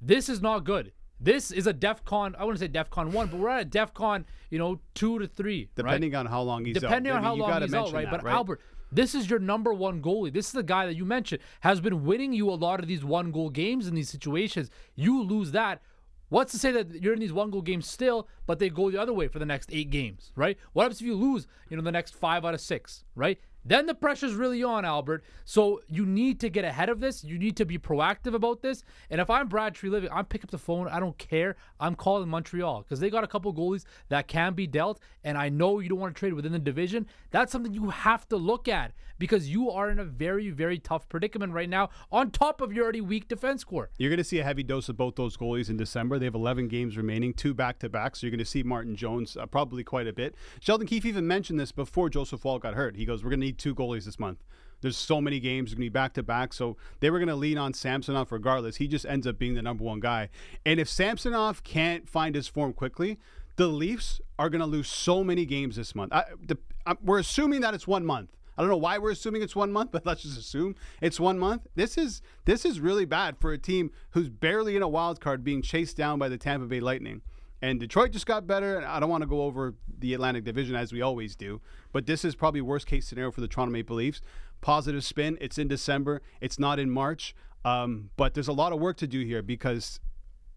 this 0.02 0.30
is 0.30 0.42
not 0.42 0.64
good. 0.64 0.92
This 1.20 1.52
is 1.52 1.68
a 1.68 1.74
DEFCON. 1.74 2.34
I 2.38 2.44
wouldn't 2.44 2.60
say 2.60 2.68
DEFCON 2.68 3.12
one, 3.12 3.28
but 3.28 3.40
we're 3.40 3.50
at 3.50 3.68
a 3.68 3.70
DEFCON, 3.70 4.26
you 4.50 4.58
know, 4.58 4.80
two 4.96 5.20
to 5.20 5.28
three. 5.28 5.70
Depending 5.76 6.14
right? 6.14 6.20
on 6.20 6.26
how 6.26 6.42
long 6.42 6.66
he's 6.66 6.74
Depending 6.74 7.12
out. 7.12 7.18
on 7.18 7.24
how 7.24 7.36
long 7.36 7.62
he's 7.62 7.74
out, 7.74 7.92
right? 7.94 8.06
That, 8.06 8.12
but 8.12 8.24
right? 8.24 8.34
Albert, 8.34 8.62
this 8.92 9.14
is 9.14 9.30
your 9.30 9.40
number 9.40 9.72
one 9.72 10.02
goalie. 10.02 10.34
This 10.34 10.48
is 10.48 10.54
the 10.54 10.64
guy 10.64 10.88
that 10.88 10.96
you 10.96 11.06
mentioned 11.06 11.42
has 11.62 11.80
been 11.80 12.04
winning 12.04 12.34
you 12.34 12.50
a 12.50 12.56
lot 12.56 12.80
of 12.80 12.88
these 12.88 13.06
one 13.06 13.32
goal 13.32 13.50
games 13.50 13.88
in 13.88 13.94
these 13.94 14.10
situations. 14.10 14.70
You 14.96 15.22
lose 15.22 15.52
that. 15.52 15.82
What's 16.31 16.54
to 16.54 16.57
say 16.60 16.72
that 16.72 17.04
you're 17.04 17.13
in 17.13 17.19
these 17.19 17.33
one 17.33 17.51
goal 17.51 17.62
games 17.62 17.86
still, 17.86 18.25
but 18.45 18.57
they 18.57 18.69
go 18.69 18.89
the 18.89 19.01
other 19.01 19.12
way 19.12 19.28
for 19.28 19.38
the 19.38 19.45
next 19.45 19.69
eight 19.74 19.89
games, 19.89 20.31
right? 20.38 20.57
What 20.72 20.83
happens 20.83 21.01
if 21.01 21.06
you 21.06 21.13
lose, 21.13 21.45
you 21.69 21.75
know, 21.75 21.83
the 21.83 21.92
next 21.92 22.16
five 22.16 22.45
out 22.45 22.54
of 22.54 22.62
six, 22.62 23.04
right? 23.16 23.38
Then 23.63 23.86
the 23.86 23.94
pressure's 23.94 24.34
really 24.34 24.63
on, 24.63 24.86
Albert. 24.86 25.24
So 25.46 25.81
you 25.88 26.06
need 26.06 26.40
to 26.40 26.50
get 26.50 26.66
ahead 26.66 26.90
of 26.90 27.00
this. 27.00 27.24
You 27.24 27.38
need 27.38 27.58
to 27.58 27.66
be 27.66 27.78
proactive 27.78 28.34
about 28.34 28.62
this. 28.62 28.84
And 29.10 29.22
if 29.22 29.30
I'm 29.30 29.48
Brad 29.48 29.75
Treliving, 29.75 30.10
I'm 30.12 30.25
picking 30.25 30.48
up 30.48 30.52
the 30.52 30.58
phone. 30.58 30.88
I 30.88 31.00
don't 31.00 31.18
care. 31.18 31.56
I'm 31.80 31.96
calling 31.96 32.30
Montreal 32.30 32.81
because 32.81 33.00
they 33.00 33.10
got 33.10 33.24
a 33.24 33.28
couple 33.28 33.54
goalies 33.54 33.86
that 34.10 34.28
can 34.28 34.54
be 34.54 34.68
dealt. 34.68 35.00
And 35.24 35.38
I 35.38 35.50
know 35.50 35.80
you 35.80 35.90
don't 35.90 36.00
want 36.00 36.16
to 36.16 36.19
trade 36.19 36.34
within 36.34 36.52
the 36.52 36.60
division. 36.60 37.08
That's 37.30 37.52
something 37.52 37.74
you 37.74 37.90
have 37.90 38.28
to 38.30 38.38
look 38.38 38.68
at 38.68 38.94
because 39.22 39.48
you 39.50 39.69
are 39.69 39.92
in 39.92 40.00
a 40.00 40.04
very, 40.04 40.50
very 40.50 40.80
tough 40.80 41.08
predicament 41.08 41.54
right 41.54 41.69
now 41.69 41.92
on 42.12 42.31
top 42.31 42.60
of 42.60 42.74
your 42.74 42.84
already 42.84 43.02
weak 43.02 43.28
defense 43.28 43.63
core. 43.63 43.92
You're 44.00 44.10
going 44.10 44.18
to 44.18 44.24
see 44.24 44.40
a 44.40 44.44
heavy 44.44 44.63
dose 44.63 44.90
of 44.90 44.98
both 44.98 45.16
those 45.16 45.38
goalies 45.38 45.69
in 45.69 45.78
December. 45.78 46.18
They 46.18 46.25
have 46.25 46.34
11 46.34 46.68
games 46.69 46.98
remaining, 46.98 47.36
two 47.36 47.54
back 47.54 47.78
to 47.80 47.90
back. 47.90 48.16
So 48.16 48.25
you're 48.25 48.31
going 48.31 48.40
to 48.40 48.46
see 48.46 48.63
Martin 48.63 48.96
Jones 48.96 49.38
uh, 49.38 49.46
probably 49.46 49.84
quite 49.84 50.08
a 50.08 50.13
bit. 50.13 50.34
Sheldon 50.60 50.88
Keefe 50.88 51.06
even 51.06 51.28
mentioned 51.28 51.60
this 51.60 51.72
before 51.72 52.10
Joseph 52.10 52.44
Woll 52.44 52.58
got 52.58 52.74
hurt. 52.74 52.96
He 52.96 53.06
goes, 53.06 53.24
We're 53.24 53.30
going 53.30 53.42
to 53.42 53.50
need 53.51 53.57
two 53.57 53.75
goalies 53.75 54.06
this 54.06 54.19
month. 54.19 54.44
There's 54.81 54.98
so 54.98 55.21
many 55.21 55.39
games 55.39 55.71
going 55.71 55.77
to 55.77 55.81
be 55.81 55.89
back 55.89 56.13
to 56.13 56.24
back, 56.24 56.53
so 56.53 56.75
they 57.01 57.12
were 57.12 57.19
going 57.19 57.30
to 57.30 57.36
lean 57.36 57.57
on 57.57 57.74
Samsonov 57.74 58.31
regardless. 58.31 58.77
He 58.77 58.88
just 58.88 59.06
ends 59.06 59.27
up 59.27 59.38
being 59.38 59.53
the 59.53 59.62
number 59.62 59.83
one 59.83 60.00
guy. 60.00 60.30
And 60.65 60.80
if 60.80 60.89
Samsonov 60.89 61.63
can't 61.63 62.09
find 62.09 62.33
his 62.33 62.48
form 62.48 62.74
quickly, 62.74 63.19
the 63.57 63.68
Leafs 63.68 64.21
are 64.39 64.50
going 64.50 64.62
to 64.62 64.65
lose 64.65 64.88
so 64.88 65.24
many 65.24 65.45
games 65.45 65.75
this 65.75 65.94
month. 65.94 66.12
I, 66.13 66.24
the, 66.44 66.57
I, 66.86 66.95
we're 67.03 67.19
assuming 67.19 67.62
that 67.62 67.75
it's 67.75 67.88
one 67.88 68.06
month. 68.06 68.31
I 68.57 68.63
don't 68.63 68.69
know 68.69 68.77
why 68.77 68.98
we're 68.98 69.12
assuming 69.12 69.44
it's 69.44 69.56
one 69.56 69.71
month, 69.71 69.92
but 69.92 70.03
let's 70.06 70.24
just 70.24 70.39
assume 70.39 70.75
it's 71.00 71.19
one 71.19 71.38
month. 71.38 71.68
This 71.75 71.98
is 71.98 72.24
this 72.45 72.65
is 72.65 72.80
really 72.80 73.06
bad 73.06 73.38
for 73.38 73.53
a 73.53 73.57
team 73.59 73.92
who's 74.12 74.30
barely 74.30 74.75
in 74.75 74.81
a 74.81 74.88
wild 74.88 75.21
card, 75.21 75.44
being 75.44 75.62
chased 75.62 75.95
down 75.95 76.18
by 76.18 76.27
the 76.27 76.38
Tampa 76.38 76.65
Bay 76.65 76.80
Lightning. 76.80 77.21
And 77.62 77.80
Detroit 77.80 78.12
just 78.12 78.25
got 78.25 78.48
better. 78.48 78.78
And 78.78 78.86
I 78.86 79.00
don't 79.00 79.10
want 79.10 79.22
to 79.22 79.28
go 79.28 79.44
over 79.44 79.75
the 80.00 80.13
Atlantic 80.13 80.44
Division 80.44 80.75
as 80.75 80.92
we 80.92 81.02
always 81.02 81.36
do, 81.36 81.62
but 81.92 82.06
this 82.06 82.25
is 82.25 82.36
probably 82.36 82.62
worst 82.62 82.88
case 82.88 83.08
scenario 83.08 83.31
for 83.31 83.42
the 83.42 83.48
Toronto 83.48 83.72
Maple 83.72 83.96
Leafs. 83.96 84.22
Positive 84.62 85.04
spin. 85.04 85.38
It's 85.42 85.58
in 85.58 85.68
December. 85.68 86.22
It's 86.40 86.60
not 86.60 86.80
in 86.80 86.90
March. 86.90 87.36
Um, 87.63 88.10
but 88.18 88.34
there's 88.34 88.48
a 88.48 88.54
lot 88.54 88.74
of 88.74 88.80
work 88.80 88.98
to 88.98 89.08
do 89.08 89.24
here 89.24 89.44
because 89.44 90.00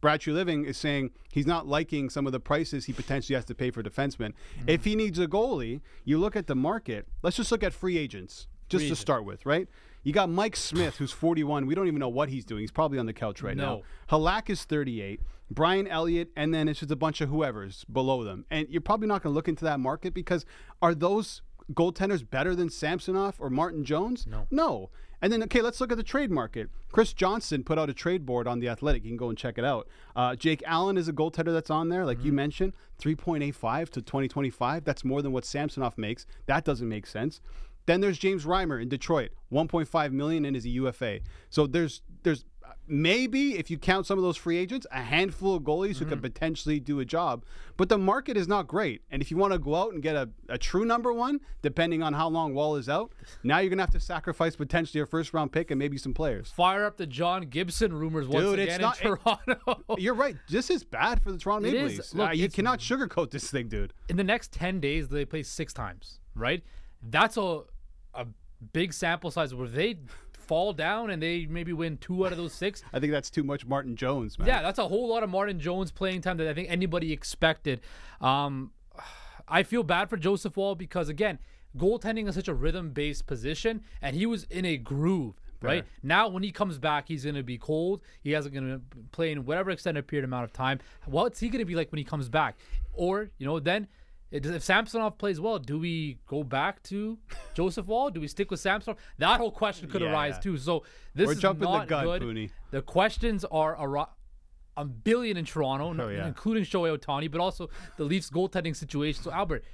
Brad 0.00 0.20
Treliving 0.20 0.66
is 0.66 0.76
saying 0.76 1.10
he's 1.32 1.46
not 1.46 1.66
liking 1.66 2.10
some 2.10 2.26
of 2.26 2.32
the 2.32 2.40
prices 2.40 2.86
he 2.86 2.92
potentially 2.92 3.34
has 3.34 3.44
to 3.46 3.54
pay 3.54 3.70
for 3.70 3.82
defensemen. 3.82 4.32
Mm-hmm. 4.32 4.68
If 4.68 4.84
he 4.84 4.96
needs 4.96 5.18
a 5.18 5.26
goalie, 5.26 5.80
you 6.04 6.18
look 6.18 6.36
at 6.36 6.46
the 6.46 6.54
market. 6.54 7.06
Let's 7.22 7.36
just 7.36 7.50
look 7.50 7.62
at 7.62 7.72
free 7.72 7.98
agents, 7.98 8.46
just 8.68 8.82
free 8.82 8.88
to 8.88 8.92
agent. 8.92 8.98
start 8.98 9.24
with, 9.24 9.46
right? 9.46 9.68
You 10.04 10.12
got 10.12 10.30
Mike 10.30 10.54
Smith, 10.54 10.96
who's 10.96 11.10
41. 11.10 11.66
We 11.66 11.74
don't 11.74 11.88
even 11.88 11.98
know 11.98 12.08
what 12.08 12.28
he's 12.28 12.44
doing. 12.44 12.60
He's 12.60 12.70
probably 12.70 12.98
on 12.98 13.06
the 13.06 13.12
couch 13.12 13.42
right 13.42 13.56
no. 13.56 13.64
now. 13.64 13.82
Halak 14.16 14.50
is 14.50 14.64
38. 14.64 15.20
Brian 15.50 15.86
Elliott, 15.86 16.30
and 16.36 16.54
then 16.54 16.68
it's 16.68 16.80
just 16.80 16.92
a 16.92 16.96
bunch 16.96 17.20
of 17.20 17.28
whoever's 17.28 17.84
below 17.84 18.22
them. 18.22 18.44
And 18.50 18.68
you're 18.68 18.80
probably 18.80 19.08
not 19.08 19.22
going 19.22 19.32
to 19.32 19.34
look 19.34 19.48
into 19.48 19.64
that 19.64 19.80
market 19.80 20.14
because 20.14 20.44
are 20.80 20.94
those 20.94 21.42
goaltenders 21.72 22.28
better 22.28 22.54
than 22.54 22.70
Samsonov 22.70 23.36
or 23.38 23.50
Martin 23.50 23.84
Jones? 23.84 24.26
No. 24.26 24.46
No. 24.50 24.90
And 25.22 25.32
then, 25.32 25.42
okay, 25.44 25.62
let's 25.62 25.80
look 25.80 25.90
at 25.90 25.96
the 25.96 26.02
trade 26.02 26.30
market. 26.30 26.68
Chris 26.92 27.14
Johnson 27.14 27.64
put 27.64 27.78
out 27.78 27.88
a 27.88 27.94
trade 27.94 28.26
board 28.26 28.46
on 28.46 28.58
the 28.58 28.68
Athletic. 28.68 29.04
You 29.04 29.10
can 29.10 29.16
go 29.16 29.30
and 29.30 29.38
check 29.38 29.56
it 29.56 29.64
out. 29.64 29.88
Uh, 30.14 30.36
Jake 30.36 30.62
Allen 30.66 30.98
is 30.98 31.08
a 31.08 31.14
goaltender 31.14 31.52
that's 31.52 31.70
on 31.70 31.88
there, 31.88 32.04
like 32.04 32.18
mm-hmm. 32.18 32.26
you 32.26 32.32
mentioned, 32.34 32.72
3.85 33.00 33.88
to 33.90 34.02
2025. 34.02 34.84
That's 34.84 35.02
more 35.02 35.22
than 35.22 35.32
what 35.32 35.46
Samsonov 35.46 35.96
makes. 35.96 36.26
That 36.44 36.64
doesn't 36.64 36.88
make 36.88 37.06
sense. 37.06 37.40
Then 37.86 38.00
there's 38.00 38.18
James 38.18 38.44
Reimer 38.44 38.80
in 38.80 38.88
Detroit, 38.88 39.30
1.5 39.52 40.12
million 40.12 40.44
and 40.44 40.56
is 40.56 40.64
a 40.64 40.70
UFA. 40.70 41.20
So 41.50 41.66
there's 41.66 42.02
there's 42.22 42.44
maybe 42.86 43.58
if 43.58 43.70
you 43.70 43.78
count 43.78 44.06
some 44.06 44.18
of 44.18 44.24
those 44.24 44.36
free 44.36 44.58
agents, 44.58 44.86
a 44.90 45.00
handful 45.00 45.54
of 45.54 45.62
goalies 45.62 45.90
mm-hmm. 45.92 46.04
who 46.04 46.10
could 46.10 46.22
potentially 46.22 46.80
do 46.80 47.00
a 47.00 47.04
job. 47.04 47.44
But 47.76 47.88
the 47.88 47.98
market 47.98 48.36
is 48.36 48.46
not 48.46 48.66
great. 48.66 49.02
And 49.10 49.22
if 49.22 49.30
you 49.30 49.36
want 49.36 49.52
to 49.52 49.58
go 49.58 49.74
out 49.74 49.92
and 49.92 50.02
get 50.02 50.16
a, 50.16 50.28
a 50.48 50.58
true 50.58 50.84
number 50.84 51.12
one, 51.12 51.40
depending 51.62 52.02
on 52.02 52.12
how 52.12 52.28
long 52.28 52.54
Woll 52.54 52.76
is 52.76 52.88
out, 52.88 53.12
now 53.42 53.58
you're 53.58 53.70
gonna 53.70 53.82
have 53.82 53.90
to 53.90 54.00
sacrifice 54.00 54.56
potentially 54.56 55.00
a 55.00 55.06
first 55.06 55.32
round 55.34 55.52
pick 55.52 55.70
and 55.70 55.78
maybe 55.78 55.98
some 55.98 56.14
players. 56.14 56.50
Fire 56.50 56.84
up 56.84 56.96
the 56.96 57.06
John 57.06 57.42
Gibson 57.42 57.92
rumors 57.92 58.28
once 58.28 58.44
Dude, 58.44 58.58
again 58.60 58.74
it's 58.74 58.80
not, 58.80 59.00
in 59.00 59.16
Toronto. 59.16 59.84
It, 59.90 60.00
you're 60.00 60.14
right. 60.14 60.36
This 60.48 60.70
is 60.70 60.84
bad 60.84 61.22
for 61.22 61.32
the 61.32 61.38
Toronto 61.38 61.70
Maple 61.70 61.86
Leafs. 61.86 62.14
Look, 62.14 62.30
uh, 62.30 62.32
you 62.32 62.48
cannot 62.48 62.80
sugarcoat 62.80 63.30
this 63.30 63.50
thing, 63.50 63.68
dude. 63.68 63.92
In 64.08 64.16
the 64.16 64.24
next 64.24 64.52
ten 64.52 64.80
days, 64.80 65.08
they 65.08 65.24
play 65.24 65.42
six 65.42 65.72
times, 65.72 66.20
right? 66.34 66.62
That's 67.02 67.36
a 67.36 67.40
a 67.40 67.64
big 68.72 68.92
sample 68.92 69.30
size 69.30 69.54
where 69.54 69.68
they 69.68 69.98
fall 70.32 70.72
down 70.72 71.10
and 71.10 71.22
they 71.22 71.46
maybe 71.46 71.72
win 71.72 71.96
two 71.96 72.26
out 72.26 72.32
of 72.32 72.38
those 72.38 72.52
six. 72.52 72.82
I 72.92 73.00
think 73.00 73.12
that's 73.12 73.30
too 73.30 73.42
much 73.42 73.66
Martin 73.66 73.96
Jones, 73.96 74.38
man. 74.38 74.46
Yeah, 74.46 74.62
that's 74.62 74.78
a 74.78 74.88
whole 74.88 75.08
lot 75.08 75.22
of 75.22 75.30
Martin 75.30 75.58
Jones 75.58 75.90
playing 75.90 76.20
time 76.20 76.36
that 76.36 76.48
I 76.48 76.54
think 76.54 76.70
anybody 76.70 77.12
expected. 77.12 77.80
Um, 78.20 78.72
I 79.48 79.62
feel 79.62 79.82
bad 79.82 80.10
for 80.10 80.16
Joseph 80.16 80.56
Woll 80.56 80.74
because 80.74 81.08
again, 81.08 81.38
goaltending 81.76 82.28
is 82.28 82.34
such 82.34 82.48
a 82.48 82.54
rhythm-based 82.54 83.26
position, 83.26 83.82
and 84.00 84.14
he 84.16 84.26
was 84.26 84.44
in 84.44 84.64
a 84.64 84.76
groove. 84.76 85.34
Right 85.60 85.86
now, 86.02 86.28
when 86.28 86.42
he 86.42 86.52
comes 86.52 86.76
back, 86.76 87.08
he's 87.08 87.24
going 87.24 87.36
to 87.36 87.42
be 87.42 87.56
cold. 87.56 88.02
He 88.20 88.32
hasn't 88.32 88.52
going 88.52 88.68
to 88.68 88.80
play 89.12 89.32
in 89.32 89.46
whatever 89.46 89.70
extended 89.70 90.06
period 90.06 90.26
amount 90.26 90.44
of 90.44 90.52
time. 90.52 90.78
What's 91.06 91.40
he 91.40 91.48
going 91.48 91.60
to 91.60 91.64
be 91.64 91.74
like 91.74 91.90
when 91.90 91.96
he 91.96 92.04
comes 92.04 92.28
back? 92.28 92.58
Or 92.92 93.30
you 93.38 93.46
know, 93.46 93.58
then 93.58 93.88
if 94.34 94.64
Samsonov 94.64 95.16
plays 95.16 95.40
well, 95.40 95.60
do 95.60 95.78
we 95.78 96.18
go 96.26 96.42
back 96.42 96.82
to 96.84 97.18
Joseph 97.54 97.86
Woll? 97.86 98.10
Do 98.10 98.20
we 98.20 98.26
stick 98.26 98.50
with 98.50 98.58
Samsonov? 98.58 98.98
That 99.18 99.38
whole 99.38 99.52
question 99.52 99.88
could 99.88 100.02
yeah, 100.02 100.10
arise 100.10 100.38
too. 100.40 100.58
So 100.58 100.82
this 101.14 101.26
We're 101.26 101.32
is 101.34 101.38
jumping 101.38 101.68
not 101.68 101.86
the 101.86 101.86
gun, 101.86 102.18
good. 102.18 102.50
The 102.72 102.82
questions 102.82 103.44
are 103.44 103.96
a, 103.96 104.08
a 104.76 104.84
billion 104.84 105.36
in 105.36 105.44
Toronto, 105.44 105.94
oh, 105.96 106.08
yeah. 106.08 106.26
including 106.26 106.64
Shohei 106.64 106.98
Ohtani, 106.98 107.30
but 107.30 107.40
also 107.40 107.70
the 107.96 108.04
Leafs 108.04 108.28
goaltending 108.28 108.74
situation. 108.74 109.22
So 109.22 109.30
Albert, 109.30 109.64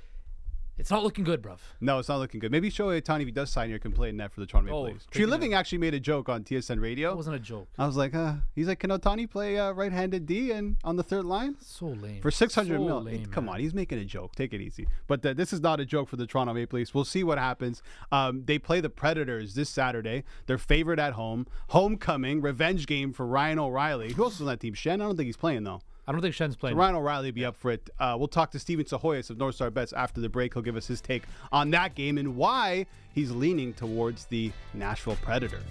It's 0.80 0.90
not 0.90 1.02
looking 1.04 1.24
good, 1.24 1.42
bruv. 1.42 1.58
No, 1.80 1.98
it's 1.98 2.08
not 2.08 2.18
looking 2.18 2.40
good. 2.40 2.50
Maybe 2.50 2.70
Shohei 2.70 3.00
Ohtani, 3.00 3.20
if 3.20 3.26
he 3.26 3.32
does 3.32 3.50
sign 3.50 3.68
here, 3.68 3.78
can 3.78 3.92
play 3.92 4.08
in 4.08 4.16
net 4.16 4.32
for 4.32 4.40
the 4.40 4.46
Toronto 4.46 4.66
Maple 4.66 4.78
Oh, 4.80 4.82
Leafs. 4.84 5.06
Treliving 5.12 5.54
actually 5.54 5.78
made 5.78 5.94
a 5.94 6.00
joke 6.00 6.28
on 6.28 6.42
TSN 6.44 6.80
Radio. 6.80 7.10
It 7.12 7.16
wasn't 7.16 7.36
a 7.36 7.40
joke. 7.40 7.68
I 7.78 7.86
was 7.86 7.96
like, 7.96 8.14
uh, 8.14 8.34
he's 8.54 8.66
like, 8.68 8.78
can 8.80 8.90
Ohtani 8.90 9.30
play 9.30 9.58
uh, 9.58 9.72
right-handed 9.72 10.26
D 10.26 10.50
and 10.52 10.76
on 10.84 10.96
the 10.96 11.02
third 11.02 11.24
line 11.24 11.56
So 11.60 11.86
lame. 11.86 12.20
for 12.22 12.30
six 12.30 12.54
hundred 12.54 12.78
so 12.78 12.84
mil? 12.84 13.02
Lame, 13.02 13.26
come 13.26 13.44
man. 13.46 13.54
on, 13.54 13.60
he's 13.60 13.74
making 13.74 13.98
a 13.98 14.04
joke. 14.04 14.34
Take 14.34 14.52
it 14.52 14.60
easy. 14.60 14.86
But 15.06 15.24
uh, 15.24 15.34
this 15.34 15.52
is 15.52 15.60
not 15.60 15.80
a 15.80 15.84
joke 15.84 16.08
for 16.08 16.16
the 16.16 16.26
Toronto 16.26 16.52
Maple 16.54 16.78
Leafs. 16.78 16.94
We'll 16.94 17.04
see 17.04 17.22
what 17.24 17.38
happens. 17.38 17.82
Um, 18.10 18.44
they 18.46 18.58
play 18.58 18.80
the 18.80 18.90
Predators 18.90 19.54
this 19.54 19.68
Saturday. 19.70 20.24
They're 20.46 20.58
favored 20.58 20.98
at 20.98 21.12
home. 21.14 21.46
Homecoming 21.68 22.40
revenge 22.40 22.86
game 22.86 23.12
for 23.12 23.26
Ryan 23.26 23.58
O'Reilly. 23.58 24.12
Who 24.12 24.24
else 24.24 24.34
is 24.34 24.40
on 24.42 24.46
that 24.48 24.60
team? 24.60 24.74
Shen. 24.74 25.00
I 25.00 25.04
don't 25.04 25.16
think 25.16 25.26
he's 25.26 25.36
playing 25.36 25.64
though. 25.64 25.80
I 26.10 26.12
don't 26.12 26.22
think 26.22 26.34
Shen's 26.34 26.56
playing. 26.56 26.76
Ryan 26.76 26.96
O'Reilly 26.96 27.28
will 27.28 27.34
be 27.36 27.44
up 27.44 27.56
for 27.56 27.70
it. 27.70 27.88
Uh, 28.00 28.16
we'll 28.18 28.26
talk 28.26 28.50
to 28.50 28.58
Steven 28.58 28.84
Psihogios 28.84 29.30
of 29.30 29.36
NorthStar 29.36 29.72
Bets 29.72 29.92
after 29.92 30.20
the 30.20 30.28
break. 30.28 30.54
He'll 30.54 30.62
give 30.64 30.74
us 30.74 30.88
his 30.88 31.00
take 31.00 31.22
on 31.52 31.70
that 31.70 31.94
game 31.94 32.18
and 32.18 32.34
why 32.34 32.86
he's 33.14 33.30
leaning 33.30 33.72
towards 33.72 34.24
the 34.24 34.50
Nashville 34.74 35.14
Predators. 35.22 35.62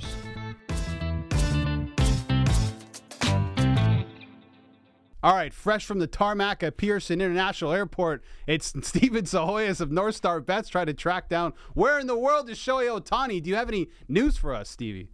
All 5.21 5.33
right, 5.33 5.53
fresh 5.53 5.85
from 5.85 5.99
the 5.99 6.07
tarmac 6.07 6.63
at 6.63 6.77
Pearson 6.77 7.19
International 7.19 7.73
Airport, 7.73 8.23
it's 8.47 8.67
Steven 8.87 9.25
Psihogios 9.25 9.81
of 9.81 9.89
NorthStar 9.89 10.45
Bets 10.45 10.69
trying 10.69 10.85
to 10.85 10.93
track 10.93 11.27
down 11.27 11.51
where 11.73 11.99
in 11.99 12.07
the 12.07 12.17
world 12.17 12.49
is 12.49 12.57
Shohei 12.57 12.87
Ohtani. 12.97 13.43
Do 13.43 13.49
you 13.49 13.57
have 13.57 13.67
any 13.67 13.89
news 14.07 14.37
for 14.37 14.55
us, 14.55 14.69
Stevie? 14.69 15.09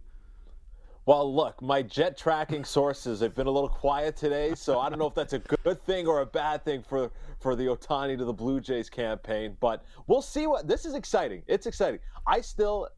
Well, 1.06 1.32
look, 1.32 1.62
my 1.62 1.82
jet 1.82 2.18
tracking 2.18 2.64
sources 2.64 3.20
have 3.20 3.32
been 3.32 3.46
a 3.46 3.50
little 3.50 3.68
quiet 3.68 4.16
today, 4.16 4.56
so 4.56 4.80
I 4.80 4.88
don't 4.88 4.98
know 4.98 5.06
if 5.06 5.14
that's 5.14 5.34
a 5.34 5.38
good 5.38 5.80
thing 5.84 6.08
or 6.08 6.20
a 6.22 6.26
bad 6.26 6.64
thing 6.64 6.82
for 6.82 7.12
for 7.38 7.54
the 7.54 7.66
Ohtani 7.66 8.18
to 8.18 8.24
the 8.24 8.32
Blue 8.32 8.60
Jays 8.60 8.90
campaign. 8.90 9.56
But 9.60 9.84
we'll 10.08 10.20
see 10.20 10.48
what 10.48 10.66
this 10.66 10.84
is 10.84 10.94
exciting. 10.94 11.44
It's 11.46 11.66
exciting. 11.66 12.00
I 12.26 12.40
still, 12.40 12.88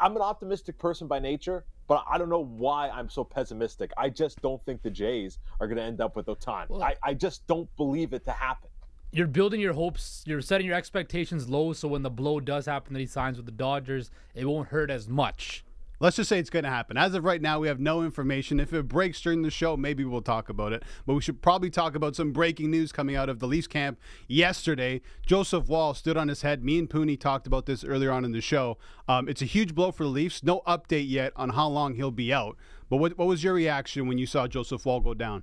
I'm 0.00 0.14
an 0.14 0.22
optimistic 0.22 0.78
person 0.78 1.08
by 1.08 1.18
nature, 1.18 1.64
but 1.88 2.04
I 2.08 2.16
don't 2.16 2.28
know 2.28 2.44
why 2.44 2.90
I'm 2.90 3.08
so 3.08 3.24
pessimistic. 3.24 3.90
I 3.96 4.08
just 4.08 4.40
don't 4.40 4.64
think 4.64 4.80
the 4.82 4.90
Jays 4.90 5.40
are 5.58 5.66
going 5.66 5.78
to 5.78 5.82
end 5.82 6.00
up 6.00 6.14
with 6.14 6.26
Ohtani. 6.26 6.80
I, 6.80 6.94
I 7.02 7.12
just 7.12 7.44
don't 7.48 7.68
believe 7.76 8.12
it 8.12 8.24
to 8.26 8.30
happen. 8.30 8.70
You're 9.10 9.26
building 9.26 9.60
your 9.60 9.72
hopes. 9.72 10.22
You're 10.26 10.42
setting 10.42 10.66
your 10.66 10.76
expectations 10.76 11.48
low, 11.48 11.72
so 11.72 11.88
when 11.88 12.02
the 12.02 12.10
blow 12.10 12.38
does 12.38 12.66
happen 12.66 12.92
that 12.92 13.00
he 13.00 13.06
signs 13.06 13.36
with 13.36 13.46
the 13.46 13.52
Dodgers, 13.52 14.12
it 14.36 14.44
won't 14.44 14.68
hurt 14.68 14.92
as 14.92 15.08
much. 15.08 15.64
Let's 16.00 16.16
just 16.16 16.28
say 16.28 16.38
it's 16.38 16.50
going 16.50 16.64
to 16.64 16.70
happen. 16.70 16.96
As 16.96 17.14
of 17.14 17.24
right 17.24 17.42
now, 17.42 17.58
we 17.58 17.66
have 17.66 17.80
no 17.80 18.02
information. 18.02 18.60
If 18.60 18.72
it 18.72 18.86
breaks 18.86 19.20
during 19.20 19.42
the 19.42 19.50
show, 19.50 19.76
maybe 19.76 20.04
we'll 20.04 20.22
talk 20.22 20.48
about 20.48 20.72
it. 20.72 20.84
But 21.06 21.14
we 21.14 21.20
should 21.20 21.42
probably 21.42 21.70
talk 21.70 21.96
about 21.96 22.14
some 22.14 22.32
breaking 22.32 22.70
news 22.70 22.92
coming 22.92 23.16
out 23.16 23.28
of 23.28 23.40
the 23.40 23.48
Leafs 23.48 23.66
camp 23.66 23.98
yesterday. 24.28 25.00
Joseph 25.26 25.68
Woll 25.68 25.94
stood 25.94 26.16
on 26.16 26.28
his 26.28 26.42
head. 26.42 26.62
Me 26.64 26.78
and 26.78 26.88
Pooni 26.88 27.18
talked 27.18 27.48
about 27.48 27.66
this 27.66 27.82
earlier 27.82 28.12
on 28.12 28.24
in 28.24 28.30
the 28.30 28.40
show. 28.40 28.78
Um, 29.08 29.28
it's 29.28 29.42
a 29.42 29.46
huge 29.46 29.74
blow 29.74 29.90
for 29.90 30.04
the 30.04 30.10
Leafs. 30.10 30.44
No 30.44 30.62
update 30.68 31.08
yet 31.08 31.32
on 31.34 31.50
how 31.50 31.66
long 31.66 31.96
he'll 31.96 32.12
be 32.12 32.32
out. 32.32 32.56
But 32.88 32.98
what, 32.98 33.18
what 33.18 33.26
was 33.26 33.42
your 33.42 33.54
reaction 33.54 34.06
when 34.06 34.18
you 34.18 34.26
saw 34.26 34.46
Joseph 34.46 34.86
Woll 34.86 35.00
go 35.00 35.14
down? 35.14 35.42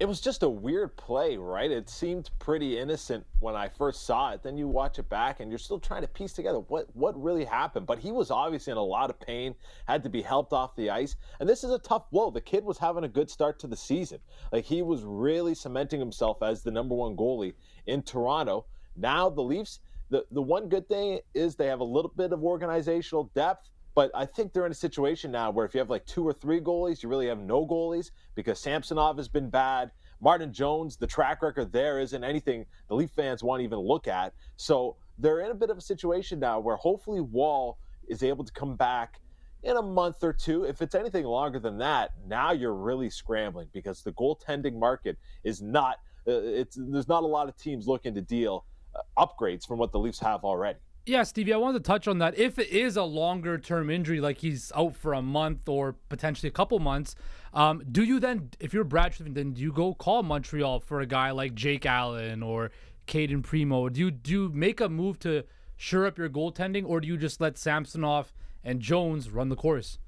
It 0.00 0.06
was 0.06 0.20
just 0.20 0.44
a 0.44 0.48
weird 0.48 0.96
play, 0.96 1.36
right? 1.36 1.70
It 1.70 1.90
seemed 1.90 2.30
pretty 2.38 2.78
innocent 2.78 3.26
when 3.40 3.56
I 3.56 3.68
first 3.68 4.06
saw 4.06 4.30
it. 4.30 4.44
Then 4.44 4.56
you 4.56 4.68
watch 4.68 5.00
it 5.00 5.08
back 5.08 5.40
and 5.40 5.50
you're 5.50 5.58
still 5.58 5.80
trying 5.80 6.02
to 6.02 6.08
piece 6.08 6.32
together 6.32 6.60
what 6.60 6.94
what 6.94 7.20
really 7.20 7.44
happened. 7.44 7.86
But 7.86 7.98
he 7.98 8.12
was 8.12 8.30
obviously 8.30 8.70
in 8.70 8.76
a 8.76 8.82
lot 8.82 9.10
of 9.10 9.18
pain, 9.18 9.56
had 9.88 10.04
to 10.04 10.08
be 10.08 10.22
helped 10.22 10.52
off 10.52 10.76
the 10.76 10.88
ice. 10.90 11.16
And 11.40 11.48
this 11.48 11.64
is 11.64 11.72
a 11.72 11.80
tough 11.80 12.10
blow. 12.10 12.30
The 12.30 12.40
kid 12.40 12.64
was 12.64 12.78
having 12.78 13.02
a 13.02 13.08
good 13.08 13.28
start 13.28 13.58
to 13.60 13.66
the 13.66 13.76
season. 13.76 14.20
Like 14.52 14.64
he 14.64 14.82
was 14.82 15.02
really 15.02 15.54
cementing 15.54 15.98
himself 15.98 16.44
as 16.44 16.62
the 16.62 16.70
number 16.70 16.94
one 16.94 17.16
goalie 17.16 17.54
in 17.86 18.02
Toronto. 18.02 18.66
Now 18.94 19.28
the 19.28 19.42
Leafs, 19.42 19.80
the, 20.10 20.24
the 20.30 20.42
one 20.42 20.68
good 20.68 20.88
thing 20.88 21.18
is 21.34 21.56
they 21.56 21.66
have 21.66 21.80
a 21.80 21.84
little 21.84 22.12
bit 22.16 22.32
of 22.32 22.44
organizational 22.44 23.32
depth. 23.34 23.68
But 23.98 24.12
I 24.14 24.26
think 24.26 24.52
they're 24.52 24.64
in 24.64 24.70
a 24.70 24.76
situation 24.76 25.32
now 25.32 25.50
where 25.50 25.66
if 25.66 25.74
you 25.74 25.80
have 25.80 25.90
like 25.90 26.06
two 26.06 26.24
or 26.24 26.32
three 26.32 26.60
goalies, 26.60 27.02
you 27.02 27.08
really 27.08 27.26
have 27.26 27.40
no 27.40 27.66
goalies 27.66 28.12
because 28.36 28.60
Samsonov 28.60 29.16
has 29.16 29.26
been 29.26 29.50
bad. 29.50 29.90
Martin 30.20 30.52
Jones, 30.52 30.96
the 30.96 31.06
track 31.08 31.42
record 31.42 31.72
there 31.72 31.98
isn't 31.98 32.22
anything 32.22 32.64
the 32.86 32.94
Leaf 32.94 33.10
fans 33.10 33.42
want 33.42 33.58
to 33.58 33.64
even 33.64 33.80
look 33.80 34.06
at. 34.06 34.34
So 34.54 34.94
they're 35.18 35.40
in 35.40 35.50
a 35.50 35.54
bit 35.54 35.70
of 35.70 35.78
a 35.78 35.80
situation 35.80 36.38
now 36.38 36.60
where 36.60 36.76
hopefully 36.76 37.20
Woll 37.20 37.76
is 38.08 38.22
able 38.22 38.44
to 38.44 38.52
come 38.52 38.76
back 38.76 39.20
in 39.64 39.76
a 39.76 39.82
month 39.82 40.22
or 40.22 40.32
two. 40.32 40.62
If 40.62 40.80
it's 40.80 40.94
anything 40.94 41.24
longer 41.24 41.58
than 41.58 41.78
that, 41.78 42.12
now 42.24 42.52
you're 42.52 42.76
really 42.76 43.10
scrambling 43.10 43.66
because 43.72 44.04
the 44.04 44.12
goaltending 44.12 44.78
market 44.78 45.18
is 45.42 45.60
not. 45.60 45.96
Uh, 46.24 46.38
it's 46.44 46.78
there's 46.80 47.08
not 47.08 47.24
a 47.24 47.26
lot 47.26 47.48
of 47.48 47.56
teams 47.56 47.88
looking 47.88 48.14
to 48.14 48.20
deal 48.20 48.64
uh, 48.94 49.26
upgrades 49.26 49.66
from 49.66 49.80
what 49.80 49.90
the 49.90 49.98
Leafs 49.98 50.20
have 50.20 50.44
already. 50.44 50.78
Yeah, 51.08 51.22
Stevie, 51.22 51.54
I 51.54 51.56
wanted 51.56 51.82
to 51.82 51.88
touch 51.88 52.06
on 52.06 52.18
that. 52.18 52.38
If 52.38 52.58
it 52.58 52.68
is 52.68 52.98
a 52.98 53.02
longer 53.02 53.56
term 53.56 53.88
injury, 53.88 54.20
like 54.20 54.38
he's 54.38 54.70
out 54.76 54.94
for 54.94 55.14
a 55.14 55.22
month 55.22 55.66
or 55.66 55.94
potentially 56.10 56.48
a 56.48 56.52
couple 56.52 56.78
months, 56.80 57.14
um, 57.54 57.82
do 57.90 58.04
you 58.04 58.20
then, 58.20 58.50
if 58.60 58.74
you're 58.74 58.84
Brad 58.84 59.14
Shriven, 59.14 59.32
then 59.32 59.52
do 59.54 59.62
you 59.62 59.72
go 59.72 59.94
call 59.94 60.22
Montreal 60.22 60.80
for 60.80 61.00
a 61.00 61.06
guy 61.06 61.30
like 61.30 61.54
Jake 61.54 61.86
Allen 61.86 62.42
or 62.42 62.70
Cayden 63.06 63.42
Primeau? 63.42 63.88
Do 63.88 64.00
you 64.00 64.10
do 64.10 64.30
you 64.30 64.48
make 64.50 64.82
a 64.82 64.88
move 64.90 65.18
to 65.20 65.44
shore 65.76 66.04
up 66.04 66.18
your 66.18 66.28
goaltending, 66.28 66.86
or 66.86 67.00
do 67.00 67.08
you 67.08 67.16
just 67.16 67.40
let 67.40 67.56
Samsonov 67.56 68.34
and 68.62 68.80
Jones 68.80 69.30
run 69.30 69.48
the 69.48 69.56
course? 69.56 69.98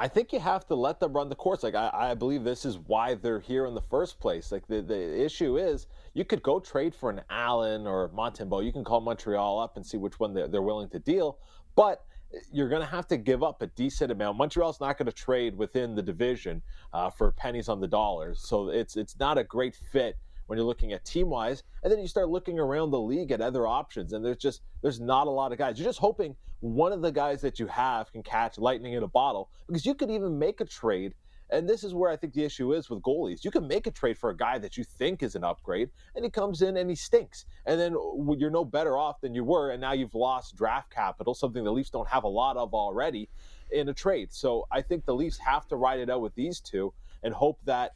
I 0.00 0.08
think 0.08 0.32
you 0.32 0.40
have 0.40 0.66
to 0.68 0.74
let 0.74 0.98
them 0.98 1.12
run 1.12 1.28
the 1.28 1.34
course. 1.34 1.62
Like 1.62 1.74
I, 1.74 1.90
I 1.92 2.14
believe 2.14 2.42
this 2.42 2.64
is 2.64 2.78
why 2.78 3.14
they're 3.14 3.38
here 3.38 3.66
in 3.66 3.74
the 3.74 3.82
first 3.82 4.18
place. 4.18 4.50
Like 4.50 4.66
the, 4.66 4.80
the 4.80 5.22
issue 5.22 5.58
is 5.58 5.88
you 6.14 6.24
could 6.24 6.42
go 6.42 6.58
trade 6.58 6.94
for 6.94 7.10
an 7.10 7.20
Allen 7.28 7.86
or 7.86 8.08
Montembeault. 8.08 8.64
You 8.64 8.72
can 8.72 8.82
call 8.82 9.02
Montreal 9.02 9.60
up 9.60 9.76
and 9.76 9.84
see 9.84 9.98
which 9.98 10.18
one 10.18 10.32
they're, 10.32 10.48
they're 10.48 10.62
willing 10.62 10.88
to 10.88 10.98
deal. 10.98 11.38
But 11.76 12.02
you're 12.50 12.70
going 12.70 12.80
to 12.80 12.88
have 12.88 13.08
to 13.08 13.18
give 13.18 13.42
up 13.42 13.60
a 13.60 13.66
decent 13.66 14.10
amount. 14.10 14.38
Montreal's 14.38 14.80
not 14.80 14.96
going 14.96 15.06
to 15.06 15.12
trade 15.12 15.54
within 15.56 15.94
the 15.94 16.02
division 16.02 16.62
uh, 16.94 17.10
for 17.10 17.32
pennies 17.32 17.68
on 17.68 17.80
the 17.80 17.88
dollar, 17.88 18.34
So 18.34 18.70
it's 18.70 18.96
it's 18.96 19.18
not 19.18 19.36
a 19.36 19.44
great 19.44 19.76
fit 19.92 20.16
when 20.50 20.56
you're 20.56 20.66
looking 20.66 20.92
at 20.92 21.04
team 21.04 21.30
wise. 21.30 21.62
And 21.84 21.92
then 21.92 22.00
you 22.00 22.08
start 22.08 22.28
looking 22.28 22.58
around 22.58 22.90
the 22.90 22.98
league 22.98 23.30
at 23.30 23.40
other 23.40 23.68
options, 23.68 24.12
and 24.12 24.24
there's 24.24 24.36
just 24.36 24.62
there's 24.82 24.98
not 24.98 25.28
a 25.28 25.30
lot 25.30 25.52
of 25.52 25.58
guys. 25.58 25.78
You're 25.78 25.88
just 25.88 26.00
hoping 26.00 26.34
one 26.58 26.92
of 26.92 27.02
the 27.02 27.12
guys 27.12 27.40
that 27.42 27.60
you 27.60 27.68
have 27.68 28.10
can 28.10 28.24
catch 28.24 28.58
lightning 28.58 28.94
in 28.94 29.04
a 29.04 29.08
bottle 29.08 29.48
because 29.68 29.86
you 29.86 29.94
could 29.94 30.10
even 30.10 30.40
make 30.40 30.60
a 30.60 30.64
trade. 30.64 31.14
And 31.52 31.68
this 31.68 31.84
is 31.84 31.94
where 31.94 32.10
I 32.10 32.16
think 32.16 32.34
the 32.34 32.44
issue 32.44 32.72
is 32.72 32.90
with 32.90 33.00
goalies. 33.02 33.44
You 33.44 33.52
can 33.52 33.66
make 33.66 33.86
a 33.86 33.92
trade 33.92 34.18
for 34.18 34.30
a 34.30 34.36
guy 34.36 34.58
that 34.58 34.76
you 34.76 34.82
think 34.82 35.22
is 35.22 35.36
an 35.36 35.44
upgrade, 35.44 35.90
and 36.16 36.24
he 36.24 36.30
comes 36.32 36.62
in 36.62 36.76
and 36.76 36.90
he 36.90 36.96
stinks. 36.96 37.44
And 37.66 37.78
then 37.78 37.92
you're 38.36 38.50
no 38.50 38.64
better 38.64 38.98
off 38.98 39.20
than 39.20 39.34
you 39.34 39.44
were, 39.44 39.70
and 39.70 39.80
now 39.80 39.92
you've 39.92 40.16
lost 40.16 40.56
draft 40.56 40.90
capital, 40.90 41.32
something 41.32 41.62
the 41.62 41.72
Leafs 41.72 41.90
don't 41.90 42.08
have 42.08 42.24
a 42.24 42.28
lot 42.28 42.56
of 42.56 42.74
already 42.74 43.28
in 43.70 43.88
a 43.88 43.94
trade. 43.94 44.32
So 44.32 44.66
I 44.72 44.82
think 44.82 45.04
the 45.04 45.14
Leafs 45.14 45.38
have 45.38 45.68
to 45.68 45.76
ride 45.76 46.00
it 46.00 46.10
out 46.10 46.22
with 46.22 46.34
these 46.34 46.58
two 46.58 46.92
and 47.22 47.34
hope 47.34 47.60
that 47.66 47.92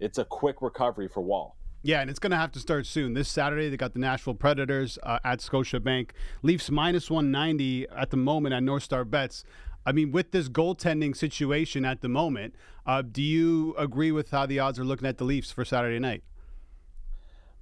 it's 0.00 0.16
a 0.16 0.24
quick 0.24 0.62
recovery 0.62 1.08
for 1.08 1.20
Woll. 1.20 1.57
Yeah, 1.82 2.00
and 2.00 2.10
it's 2.10 2.18
going 2.18 2.32
to 2.32 2.36
have 2.36 2.50
to 2.52 2.58
start 2.58 2.86
soon. 2.86 3.14
This 3.14 3.28
Saturday, 3.28 3.68
they 3.68 3.76
got 3.76 3.92
the 3.92 4.00
Nashville 4.00 4.34
Predators 4.34 4.98
uh, 5.04 5.20
at 5.22 5.38
Scotiabank. 5.38 6.10
Leafs 6.42 6.70
minus 6.70 7.08
190 7.08 7.86
at 7.90 8.10
the 8.10 8.16
moment 8.16 8.52
at 8.52 8.62
NorthStar 8.64 9.08
Bets. 9.08 9.44
I 9.86 9.92
mean, 9.92 10.10
with 10.10 10.32
this 10.32 10.48
goaltending 10.48 11.16
situation 11.16 11.84
at 11.84 12.00
the 12.00 12.08
moment, 12.08 12.56
uh, 12.84 13.02
do 13.02 13.22
you 13.22 13.76
agree 13.78 14.10
with 14.10 14.30
how 14.30 14.44
the 14.44 14.58
odds 14.58 14.78
are 14.80 14.84
looking 14.84 15.06
at 15.06 15.18
the 15.18 15.24
Leafs 15.24 15.52
for 15.52 15.64
Saturday 15.64 16.00
night? 16.00 16.24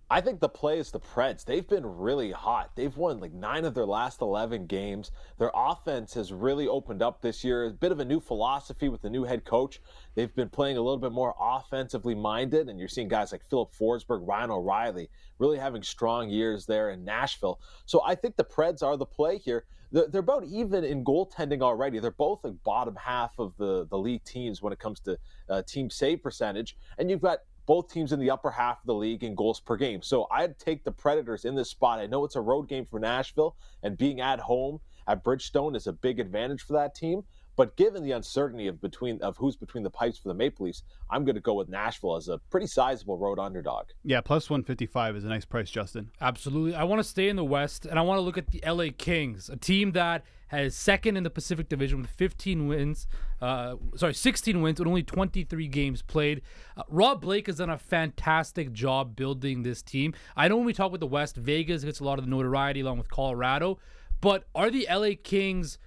I 0.09 0.21
think 0.21 0.39
the 0.39 0.49
play 0.49 0.79
is 0.79 0.93
the 0.93 1.01
Preds. 1.01 1.45
They've 1.45 1.67
been 1.67 1.85
really 1.85 2.31
hot. 2.31 2.71
They've 2.77 2.97
won 2.97 3.19
like 3.19 3.33
nine 3.33 3.65
of 3.65 3.75
their 3.75 3.87
last 3.87 4.21
11 4.21 4.67
games. 4.67 5.11
Their 5.39 5.51
offense 5.53 6.15
has 6.15 6.33
really 6.33 6.69
opened 6.69 7.03
up 7.03 7.21
this 7.21 7.43
year. 7.43 7.67
A 7.67 7.71
bit 7.71 7.91
of 7.91 7.99
a 7.99 8.05
new 8.05 8.21
philosophy 8.21 8.89
with 8.89 9.03
the 9.03 9.11
new 9.11 9.25
head 9.25 9.45
coach. 9.45 9.81
They've 10.15 10.33
been 10.35 10.49
playing 10.49 10.77
a 10.77 10.81
little 10.81 10.99
bit 10.99 11.11
more 11.11 11.35
offensively 11.41 12.15
minded, 12.15 12.69
and 12.69 12.79
you're 12.79 12.89
seeing 12.89 13.09
guys 13.09 13.33
like 13.33 13.45
Filip 13.45 13.73
Forsberg, 13.75 14.27
Ryan 14.27 14.53
O'Reilly 14.53 15.09
really 15.39 15.59
having 15.59 15.83
strong 15.83 16.31
years 16.31 16.67
there 16.67 16.91
in 16.91 17.05
Nashville. 17.05 17.61
So 17.85 18.03
I 18.05 18.15
think 18.15 18.37
the 18.37 18.45
Preds 18.45 18.83
are 18.83 18.97
the 18.97 19.07
play 19.07 19.39
here. 19.39 19.65
They're, 19.93 20.21
about 20.21 20.45
even 20.45 20.85
in 20.85 21.05
goaltending 21.05 21.63
already. 21.63 22.01
They're 22.01 22.11
both 22.11 22.45
like 22.45 22.55
bottom 22.65 22.97
half 22.97 23.39
of 23.39 23.57
the, 23.57 23.87
the 23.89 23.97
league 23.97 24.25
teams 24.25 24.61
when 24.61 24.73
it 24.73 24.79
comes 24.79 25.01
to 25.01 25.17
uh, 25.49 25.63
team 25.63 25.91
save 25.91 26.23
percentage. 26.23 26.77
And 26.99 27.09
you've 27.09 27.23
got 27.23 27.39
both 27.67 27.93
teams 27.93 28.13
in 28.13 28.21
the 28.21 28.31
upper 28.31 28.51
half 28.51 28.81
of 28.81 28.87
the 28.87 28.95
league 28.95 29.25
in 29.25 29.35
goals 29.35 29.61
per 29.61 29.77
game. 29.77 30.01
So 30.03 30.27
I'd 30.31 30.59
take 30.59 30.85
the 30.85 30.93
Predators 30.93 31.45
in 31.45 31.55
this 31.55 31.71
spot. 31.71 31.99
I 31.99 32.07
know 32.07 32.25
it's 32.25 32.37
a 32.37 32.41
road 32.41 32.69
game 32.69 32.87
for 32.87 32.99
Nashville, 32.99 33.57
and 33.83 33.99
being 33.99 34.21
at 34.21 34.41
home 34.41 34.81
at 35.09 35.25
Bridgestone 35.25 35.77
is 35.77 35.87
a 35.87 35.93
big 35.93 36.21
advantage 36.21 36.63
for 36.63 36.73
that 36.75 36.95
team. 36.95 37.23
But 37.57 37.77
given 37.77 38.03
the 38.03 38.13
uncertainty 38.13 38.67
of 38.67 38.81
between 38.81 39.21
of 39.23 39.37
who's 39.39 39.57
between 39.57 39.83
the 39.83 39.91
pipes 39.91 40.19
for 40.19 40.29
the 40.29 40.35
Maple 40.35 40.67
Leafs, 40.67 40.83
I'm 41.11 41.25
going 41.25 41.37
to 41.37 41.41
go 41.41 41.55
with 41.55 41.69
Nashville 41.69 42.17
as 42.17 42.29
a 42.29 42.39
pretty 42.51 42.67
sizable 42.67 43.17
road 43.17 43.39
underdog. 43.39 43.87
Yeah, 44.05 44.21
plus 44.21 44.51
155 44.51 45.17
is 45.17 45.25
a 45.25 45.29
nice 45.29 45.47
price, 45.47 45.71
Justin. 45.71 46.11
Absolutely. 46.21 46.75
I 46.75 46.85
want 46.85 47.01
to 47.01 47.05
stay 47.05 47.29
in 47.29 47.37
the 47.37 47.45
West, 47.45 47.87
and 47.87 47.99
I 47.99 48.03
want 48.03 48.19
to 48.19 48.23
look 48.23 48.37
at 48.37 48.49
the 48.49 48.63
LA 48.67 48.89
Kings, 48.97 49.49
a 49.49 49.57
team 49.57 49.93
that 49.93 50.25
has 50.49 50.77
second 50.77 51.17
in 51.17 51.25
the 51.25 51.31
Pacific 51.31 51.69
Division 51.69 52.03
with 52.03 52.11
15 52.11 52.69
wins. 52.69 53.07
Uh, 53.41 53.77
sorry, 53.97 54.15
16 54.15 54.61
wins 54.61 54.79
with 54.79 54.87
only 54.87 55.03
23 55.03 55.69
games 55.69 56.03
played. 56.03 56.43
Uh, 56.77 56.83
Rob 56.89 57.21
Blake 57.21 57.47
has 57.47 57.57
done 57.57 57.71
a 57.71 57.79
fantastic 57.79 58.73
job 58.73 59.17
building 59.17 59.63
this 59.63 59.83
team. 59.83 60.15
I 60.37 60.47
know 60.49 60.57
when 60.57 60.67
we 60.67 60.73
talk 60.73 60.93
with 60.93 61.01
the 61.01 61.07
West, 61.07 61.37
Vegas 61.37 61.85
gets 61.85 62.01
a 62.01 62.05
lot 62.05 62.19
of 62.19 62.25
the 62.25 62.31
notoriety 62.31 62.81
along 62.81 62.99
with 62.99 63.11
Colorado, 63.11 63.79
but 64.21 64.45
are 64.55 64.71
the 64.71 64.87
LA 64.91 65.11
Kings 65.21 65.79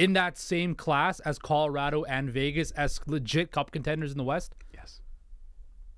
in 0.00 0.14
that 0.14 0.38
same 0.38 0.74
class 0.74 1.20
as 1.20 1.38
Colorado 1.38 2.04
and 2.04 2.30
Vegas 2.30 2.70
as 2.70 3.00
legit 3.06 3.52
cup 3.52 3.70
contenders 3.70 4.12
in 4.12 4.16
the 4.16 4.24
West? 4.24 4.54
Yes. 4.72 5.02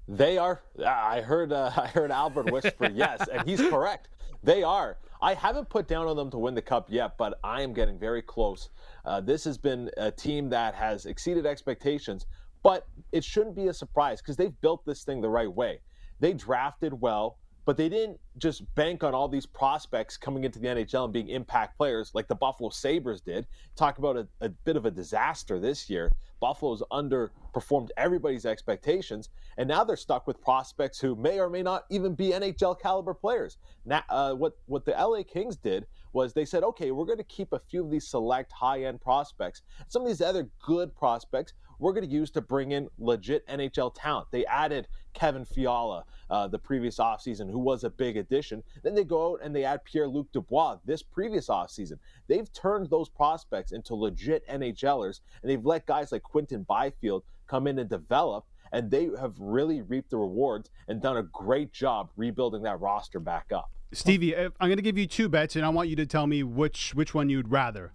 They 0.08 0.38
are. 0.38 0.60
I 0.84 1.20
heard. 1.20 1.52
Uh, 1.52 1.70
I 1.76 1.86
heard 1.86 2.10
Albert 2.10 2.50
whisper 2.50 2.90
yes, 2.92 3.28
and 3.32 3.48
he's 3.48 3.60
correct. 3.60 4.08
They 4.42 4.64
are. 4.64 4.98
I 5.20 5.34
haven't 5.34 5.68
put 5.68 5.86
down 5.86 6.08
on 6.08 6.16
them 6.16 6.30
to 6.32 6.38
win 6.38 6.52
the 6.56 6.62
cup 6.62 6.88
yet, 6.90 7.16
but 7.16 7.38
I 7.44 7.62
am 7.62 7.72
getting 7.72 7.96
very 7.96 8.22
close. 8.22 8.70
Uh, 9.04 9.20
this 9.20 9.44
has 9.44 9.56
been 9.56 9.88
a 9.96 10.10
team 10.10 10.50
that 10.50 10.74
has 10.74 11.06
exceeded 11.06 11.46
expectations, 11.46 12.26
but 12.64 12.88
it 13.12 13.22
shouldn't 13.22 13.54
be 13.54 13.68
a 13.68 13.72
surprise 13.72 14.20
because 14.20 14.36
they've 14.36 14.60
built 14.60 14.84
this 14.84 15.04
thing 15.04 15.20
the 15.20 15.28
right 15.28 15.52
way. 15.52 15.80
They 16.18 16.32
drafted 16.32 17.00
well 17.00 17.38
but 17.64 17.76
they 17.76 17.88
didn't 17.88 18.18
just 18.38 18.62
bank 18.74 19.04
on 19.04 19.14
all 19.14 19.28
these 19.28 19.46
prospects 19.46 20.16
coming 20.16 20.44
into 20.44 20.58
the 20.58 20.66
NHL 20.66 21.04
and 21.04 21.12
being 21.12 21.28
impact 21.28 21.76
players 21.76 22.10
like 22.14 22.28
the 22.28 22.34
Buffalo 22.34 22.70
Sabres 22.70 23.20
did. 23.20 23.46
Talk 23.76 23.98
about 23.98 24.16
a, 24.16 24.26
a, 24.40 24.48
bit 24.48 24.76
of 24.76 24.86
a 24.86 24.90
disaster 24.90 25.60
this 25.60 25.88
year. 25.88 26.10
Buffalo's 26.40 26.82
underperformed 26.90 27.90
everybody's 27.96 28.44
expectations, 28.44 29.28
and 29.58 29.68
now 29.68 29.84
they're 29.84 29.96
stuck 29.96 30.26
with 30.26 30.40
prospects 30.40 30.98
who 30.98 31.14
may 31.14 31.38
or 31.38 31.48
may 31.48 31.62
not 31.62 31.84
even 31.88 32.14
be 32.14 32.30
NHL 32.30 32.80
caliber 32.80 33.14
players. 33.14 33.58
Now, 33.84 34.02
uh, 34.08 34.34
what, 34.34 34.58
what 34.66 34.84
the 34.84 34.92
LA 34.92 35.22
Kings 35.22 35.56
did 35.56 35.86
was 36.12 36.32
they 36.32 36.44
said, 36.44 36.64
okay, 36.64 36.90
we're 36.90 37.06
going 37.06 37.18
to 37.18 37.24
keep 37.24 37.52
a 37.52 37.60
few 37.60 37.84
of 37.84 37.90
these 37.90 38.08
select 38.08 38.50
high 38.52 38.84
end 38.84 39.00
prospects. 39.00 39.62
Some 39.88 40.02
of 40.02 40.08
these 40.08 40.20
other 40.20 40.48
good 40.60 40.94
prospects 40.96 41.52
we're 41.82 41.92
going 41.92 42.08
to 42.08 42.14
use 42.14 42.30
to 42.30 42.40
bring 42.40 42.70
in 42.70 42.88
legit 42.98 43.46
NHL 43.48 43.92
talent. 43.94 44.28
They 44.30 44.46
added 44.46 44.86
Kevin 45.12 45.44
Fiala 45.44 46.04
uh, 46.32 46.48
the 46.48 46.58
previous 46.58 46.96
offseason, 46.96 47.50
who 47.50 47.58
was 47.58 47.84
a 47.84 47.90
big 47.90 48.16
addition. 48.16 48.62
Then 48.82 48.94
they 48.94 49.04
go 49.04 49.32
out 49.32 49.40
and 49.42 49.54
they 49.54 49.64
add 49.64 49.84
Pierre 49.84 50.08
Luc 50.08 50.32
Dubois 50.32 50.78
this 50.84 51.02
previous 51.02 51.48
offseason. 51.48 51.98
They've 52.26 52.50
turned 52.54 52.88
those 52.88 53.10
prospects 53.10 53.72
into 53.72 53.94
legit 53.94 54.46
NHLers, 54.48 55.20
and 55.42 55.50
they've 55.50 55.64
let 55.64 55.84
guys 55.84 56.10
like 56.10 56.22
Quinton 56.22 56.62
Byfield 56.62 57.24
come 57.46 57.66
in 57.66 57.78
and 57.78 57.88
develop. 57.88 58.46
And 58.72 58.90
they 58.90 59.10
have 59.20 59.34
really 59.38 59.82
reaped 59.82 60.08
the 60.08 60.16
rewards 60.16 60.70
and 60.88 61.02
done 61.02 61.18
a 61.18 61.22
great 61.22 61.74
job 61.74 62.08
rebuilding 62.16 62.62
that 62.62 62.80
roster 62.80 63.20
back 63.20 63.52
up. 63.54 63.70
Stevie, 63.92 64.34
I'm 64.34 64.52
going 64.58 64.76
to 64.76 64.82
give 64.82 64.96
you 64.96 65.06
two 65.06 65.28
bets, 65.28 65.54
and 65.54 65.66
I 65.66 65.68
want 65.68 65.90
you 65.90 65.96
to 65.96 66.06
tell 66.06 66.26
me 66.26 66.42
which 66.42 66.94
which 66.94 67.12
one 67.12 67.28
you'd 67.28 67.50
rather. 67.50 67.92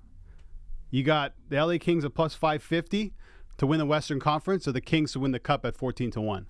You 0.92 1.04
got 1.04 1.34
the 1.50 1.66
LA 1.66 1.80
Kings 1.80 2.06
at 2.06 2.14
plus 2.14 2.36
550 2.36 3.16
to 3.58 3.66
win 3.66 3.80
the 3.80 3.88
Western 3.88 4.20
Conference 4.20 4.68
or 4.68 4.74
the 4.74 4.82
Kings 4.82 5.14
to 5.14 5.20
win 5.20 5.32
the 5.32 5.40
Cup 5.40 5.66
at 5.66 5.76
14 5.76 6.12
to 6.12 6.22
1? 6.22 6.46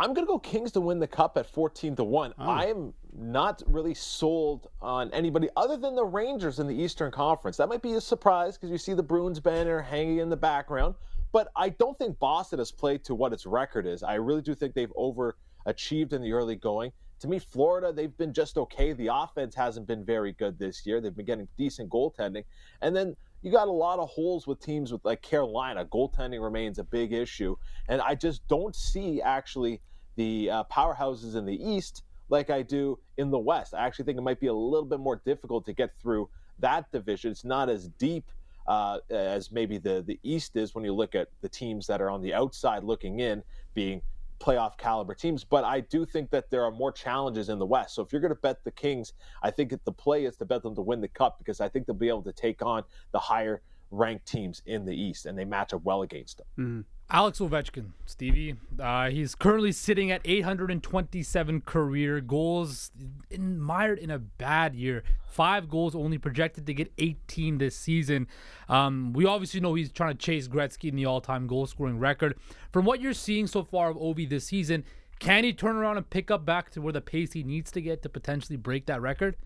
I'm 0.00 0.14
going 0.14 0.24
to 0.26 0.30
go 0.30 0.38
Kings 0.38 0.70
to 0.72 0.80
win 0.80 1.00
the 1.00 1.08
Cup 1.08 1.36
at 1.36 1.46
14 1.46 1.96
to 1.96 2.04
1. 2.04 2.34
Oh. 2.38 2.44
I 2.44 2.66
am 2.66 2.94
not 3.12 3.62
really 3.66 3.94
sold 3.94 4.68
on 4.80 5.10
anybody 5.12 5.48
other 5.56 5.76
than 5.76 5.96
the 5.96 6.04
Rangers 6.04 6.60
in 6.60 6.68
the 6.68 6.74
Eastern 6.74 7.10
Conference. 7.10 7.56
That 7.56 7.68
might 7.68 7.82
be 7.82 7.94
a 7.94 8.00
surprise 8.00 8.56
because 8.56 8.70
you 8.70 8.78
see 8.78 8.94
the 8.94 9.02
Bruins 9.02 9.40
banner 9.40 9.82
hanging 9.82 10.18
in 10.18 10.28
the 10.28 10.36
background. 10.36 10.94
But 11.32 11.48
I 11.56 11.70
don't 11.70 11.98
think 11.98 12.18
Boston 12.20 12.60
has 12.60 12.70
played 12.70 13.04
to 13.04 13.14
what 13.14 13.32
its 13.32 13.44
record 13.44 13.86
is. 13.86 14.04
I 14.04 14.14
really 14.14 14.40
do 14.40 14.54
think 14.54 14.74
they've 14.74 14.92
overachieved 14.96 16.12
in 16.12 16.22
the 16.22 16.32
early 16.32 16.54
going. 16.54 16.92
To 17.20 17.28
me, 17.28 17.40
Florida, 17.40 17.92
they've 17.92 18.16
been 18.16 18.32
just 18.32 18.56
okay. 18.56 18.92
The 18.92 19.08
offense 19.12 19.56
hasn't 19.56 19.88
been 19.88 20.04
very 20.04 20.32
good 20.32 20.60
this 20.60 20.86
year. 20.86 21.00
They've 21.00 21.14
been 21.14 21.26
getting 21.26 21.48
decent 21.56 21.90
goaltending. 21.90 22.44
And 22.80 22.94
then 22.94 23.16
you 23.42 23.52
got 23.52 23.68
a 23.68 23.72
lot 23.72 23.98
of 23.98 24.08
holes 24.08 24.46
with 24.46 24.60
teams 24.60 24.92
with 24.92 25.04
like 25.04 25.22
Carolina. 25.22 25.84
Goaltending 25.84 26.42
remains 26.42 26.78
a 26.78 26.84
big 26.84 27.12
issue, 27.12 27.56
and 27.88 28.00
I 28.00 28.14
just 28.14 28.46
don't 28.48 28.74
see 28.74 29.22
actually 29.22 29.80
the 30.18 30.50
uh, 30.50 30.64
powerhouses 30.64 31.36
in 31.36 31.46
the 31.46 31.54
East 31.54 32.02
like 32.28 32.50
I 32.50 32.60
do 32.60 32.98
in 33.16 33.30
the 33.30 33.38
West. 33.38 33.72
I 33.72 33.86
actually 33.86 34.04
think 34.04 34.18
it 34.18 34.22
might 34.22 34.40
be 34.40 34.48
a 34.48 34.52
little 34.52 34.84
bit 34.84 34.98
more 34.98 35.22
difficult 35.24 35.64
to 35.66 35.72
get 35.72 35.92
through 36.02 36.28
that 36.58 36.90
division. 36.92 37.30
It's 37.30 37.44
not 37.44 37.70
as 37.70 37.88
deep 37.98 38.30
uh, 38.66 38.98
as 39.08 39.50
maybe 39.50 39.78
the 39.78 40.02
the 40.06 40.18
East 40.22 40.56
is 40.56 40.74
when 40.74 40.84
you 40.84 40.92
look 40.92 41.14
at 41.14 41.28
the 41.40 41.48
teams 41.48 41.86
that 41.86 42.02
are 42.02 42.10
on 42.10 42.20
the 42.20 42.34
outside 42.34 42.82
looking 42.84 43.20
in, 43.20 43.42
being 43.74 44.02
playoff 44.40 44.76
caliber 44.76 45.14
teams. 45.14 45.44
But 45.44 45.64
I 45.64 45.80
do 45.80 46.04
think 46.04 46.30
that 46.30 46.50
there 46.50 46.64
are 46.64 46.70
more 46.72 46.92
challenges 46.92 47.48
in 47.48 47.58
the 47.58 47.66
West. 47.66 47.94
So 47.94 48.02
if 48.02 48.12
you're 48.12 48.20
going 48.20 48.34
to 48.34 48.40
bet 48.40 48.62
the 48.64 48.72
Kings, 48.72 49.12
I 49.42 49.50
think 49.52 49.72
the 49.84 49.92
play 49.92 50.24
is 50.24 50.36
to 50.36 50.44
bet 50.44 50.62
them 50.62 50.74
to 50.74 50.82
win 50.82 51.00
the 51.00 51.08
Cup 51.08 51.38
because 51.38 51.60
I 51.60 51.68
think 51.68 51.86
they'll 51.86 51.96
be 51.96 52.08
able 52.08 52.22
to 52.22 52.32
take 52.32 52.60
on 52.60 52.82
the 53.12 53.18
higher 53.18 53.62
ranked 53.90 54.26
teams 54.26 54.62
in 54.66 54.84
the 54.84 54.94
East 54.94 55.26
and 55.26 55.38
they 55.38 55.44
match 55.44 55.72
up 55.72 55.82
well 55.84 56.02
against 56.02 56.38
them. 56.38 56.46
Mm-hmm. 56.58 56.80
Alex 57.10 57.38
Ovechkin, 57.38 57.92
Stevie. 58.04 58.56
Uh, 58.78 59.08
he's 59.08 59.34
currently 59.34 59.72
sitting 59.72 60.10
at 60.10 60.20
827 60.26 61.62
career 61.62 62.20
goals, 62.20 62.90
mired 63.38 63.98
in 63.98 64.10
a 64.10 64.18
bad 64.18 64.74
year. 64.74 65.02
Five 65.26 65.70
goals 65.70 65.94
only 65.94 66.18
projected 66.18 66.66
to 66.66 66.74
get 66.74 66.92
18 66.98 67.56
this 67.56 67.74
season. 67.74 68.26
Um, 68.68 69.14
we 69.14 69.24
obviously 69.24 69.58
know 69.60 69.72
he's 69.72 69.90
trying 69.90 70.18
to 70.18 70.22
chase 70.22 70.48
Gretzky 70.48 70.90
in 70.90 70.96
the 70.96 71.06
all-time 71.06 71.46
goal-scoring 71.46 71.98
record. 71.98 72.36
From 72.72 72.84
what 72.84 73.00
you're 73.00 73.14
seeing 73.14 73.46
so 73.46 73.64
far 73.64 73.88
of 73.88 73.96
Ovi 73.96 74.28
this 74.28 74.44
season, 74.44 74.84
can 75.18 75.44
he 75.44 75.54
turn 75.54 75.76
around 75.76 75.96
and 75.96 76.10
pick 76.10 76.30
up 76.30 76.44
back 76.44 76.70
to 76.72 76.82
where 76.82 76.92
the 76.92 77.00
pace 77.00 77.32
he 77.32 77.42
needs 77.42 77.70
to 77.70 77.80
get 77.80 78.02
to 78.02 78.10
potentially 78.10 78.56
break 78.56 78.84
that 78.84 79.00
record? 79.00 79.36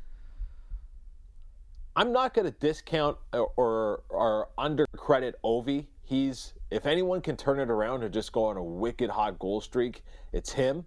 I'm 1.94 2.12
not 2.12 2.34
going 2.34 2.46
to 2.50 2.58
discount 2.58 3.18
or, 3.32 3.52
or, 3.56 4.02
or 4.08 4.48
undercredit 4.58 5.34
Ovi. 5.44 5.86
He's 6.02 6.54
if 6.72 6.86
anyone 6.86 7.20
can 7.20 7.36
turn 7.36 7.60
it 7.60 7.70
around 7.70 8.02
and 8.02 8.12
just 8.12 8.32
go 8.32 8.44
on 8.44 8.56
a 8.56 8.62
wicked 8.62 9.10
hot 9.10 9.38
goal 9.38 9.60
streak, 9.60 10.02
it's 10.32 10.52
him. 10.52 10.86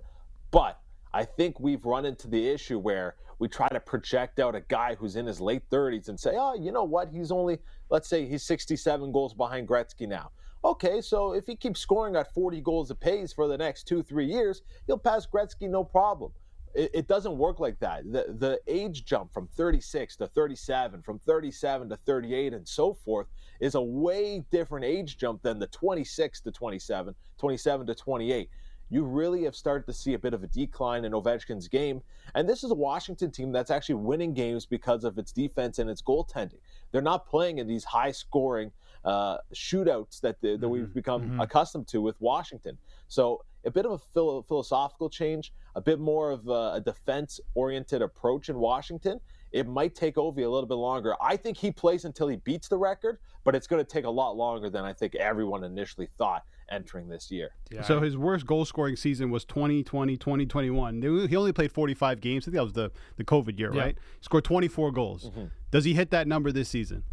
But 0.50 0.80
I 1.13 1.26
think 1.26 1.60
we've 1.60 1.86
run 1.86 2.06
into 2.06 2.28
the 2.28 2.48
issue 2.50 2.80
where 2.80 3.15
we 3.38 3.48
try 3.48 3.69
to 3.69 3.80
project 3.80 4.39
out 4.39 4.56
a 4.56 4.62
guy 4.62 4.95
who's 4.95 5.15
in 5.15 5.28
his 5.28 5.39
late 5.39 5.69
30s 5.69 6.10
and 6.10 6.19
say, 6.19 6.32
oh, 6.34 6.56
you 6.56 6.71
know 6.71 6.84
what? 6.84 7.10
He's 7.13 7.32
only, 7.32 7.60
let's 7.89 8.10
say 8.10 8.26
he's 8.26 8.43
67 8.43 9.12
goals 9.12 9.34
behind 9.34 9.67
Gretzky 9.67 10.08
now. 10.08 10.32
Okay, 10.63 11.02
so 11.02 11.34
if 11.34 11.45
he 11.45 11.56
keeps 11.56 11.82
scoring 11.82 12.15
at 12.15 12.34
40 12.34 12.62
goals 12.62 12.89
a 12.89 12.95
pace 12.95 13.32
for 13.32 13.48
the 13.48 13.58
next 13.58 13.84
two, 13.84 14.02
three 14.02 14.26
years, 14.26 14.63
he'll 14.88 14.98
pass 14.98 15.28
Gretzky 15.28 15.69
no 15.69 15.84
problem 15.84 16.32
it, 16.76 16.92
it, 16.94 17.08
doesn't 17.08 17.38
work 17.38 17.60
like 17.60 17.80
that. 17.80 18.04
The 18.12 18.36
the 18.38 18.60
age 18.68 19.06
jump 19.06 19.34
from 19.34 19.48
36 19.48 20.18
to 20.18 20.28
37, 20.28 21.02
from 21.02 21.20
37 21.20 21.90
to 21.90 21.96
38, 21.96 22.54
and 22.54 22.68
so 22.68 22.94
forth 22.94 23.28
is 23.60 23.76
a 23.76 23.82
way 23.82 24.44
different 24.52 24.86
age 24.86 25.18
jump 25.18 25.42
than 25.42 25.60
the 25.60 25.68
26 25.68 26.42
to 26.42 26.52
27, 26.52 27.16
27 27.38 27.88
to 27.88 27.96
28. 27.96 28.50
You 28.90 29.04
really 29.04 29.44
have 29.44 29.56
started 29.56 29.88
to 29.88 29.94
see 29.94 30.14
a 30.14 30.20
bit 30.20 30.34
of 30.34 30.44
a 30.44 30.48
decline 30.48 31.06
in 31.06 31.14
Ovechkin's 31.14 31.68
game. 31.68 32.02
And 32.36 32.48
this 32.48 32.64
is 32.64 32.70
a 32.70 32.76
Washington 32.76 33.32
team 33.32 33.52
that's 33.52 33.72
actually 33.72 33.96
winning 33.96 34.34
games 34.34 34.66
because 34.66 35.04
of 35.04 35.18
its 35.18 35.32
defense 35.32 35.80
and 35.80 35.90
its 35.90 36.04
goaltending. 36.04 36.60
They're 36.92 37.02
not 37.02 37.26
playing 37.26 37.58
in 37.58 37.68
these 37.68 37.84
high 37.84 38.12
scoring 38.12 38.72
uh, 39.04 39.38
shootouts 39.54 40.22
that, 40.22 40.40
the, 40.42 40.58
that 40.58 40.70
we've 40.70 40.84
mm-hmm. 40.84 40.94
become 40.94 41.22
mm-hmm. 41.24 41.42
accustomed 41.42 41.88
to 41.90 42.02
with 42.02 42.20
Washington. 42.20 42.78
So 43.08 43.44
a 43.65 43.71
bit 43.71 43.86
of 43.86 43.91
a 43.91 43.97
philo- 43.97 44.41
philosophical 44.43 45.10
change, 45.10 45.54
a 45.75 45.82
bit 45.82 45.99
more 45.99 46.32
of 46.32 46.47
a, 46.47 46.73
a 46.75 46.82
defense 46.84 47.39
oriented 47.54 48.01
approach 48.01 48.49
in 48.49 48.58
Washington. 48.58 49.19
It 49.51 49.67
might 49.67 49.95
take 49.95 50.15
Ovi 50.15 50.39
a 50.39 50.49
little 50.49 50.65
bit 50.65 50.75
longer. 50.75 51.15
I 51.21 51.38
think 51.38 51.58
he 51.58 51.71
plays 51.71 52.06
until 52.06 52.28
he 52.28 52.36
beats 52.38 52.67
the 52.67 52.78
record, 52.78 53.19
but 53.43 53.56
it's 53.56 53.67
going 53.67 53.84
to 53.84 53.89
take 53.89 54.06
a 54.06 54.10
lot 54.10 54.36
longer 54.36 54.69
than 54.69 54.84
I 54.84 54.91
think 54.91 55.15
everyone 55.15 55.63
initially 55.63 56.10
thought 56.17 56.43
entering 56.69 57.08
this 57.08 57.32
year. 57.32 57.51
Yeah. 57.71 57.84
So 57.84 58.01
his 58.01 58.17
worst 58.17 58.45
goal 58.45 58.65
scoring 58.65 58.95
season 58.95 59.30
was 59.30 59.45
2020, 59.45 60.17
2021. 60.17 61.01
He 61.30 61.36
only 61.36 61.54
played 61.54 61.71
45 61.71 62.21
games. 62.21 62.43
I 62.43 62.45
think 62.45 62.56
that 62.56 62.63
was 62.63 62.73
the, 62.73 62.91
the 63.17 63.23
COVID 63.23 63.58
year, 63.58 63.73
yeah. 63.73 63.82
right? 63.82 63.97
He 64.19 64.23
scored 64.23 64.43
24 64.43 64.91
goals. 64.91 65.30
Mm-hmm. 65.30 65.45
Does 65.71 65.86
he 65.86 65.93
hit 65.93 66.12
that 66.12 66.28
number 66.28 66.51
this 66.51 66.69
season? 66.69 67.04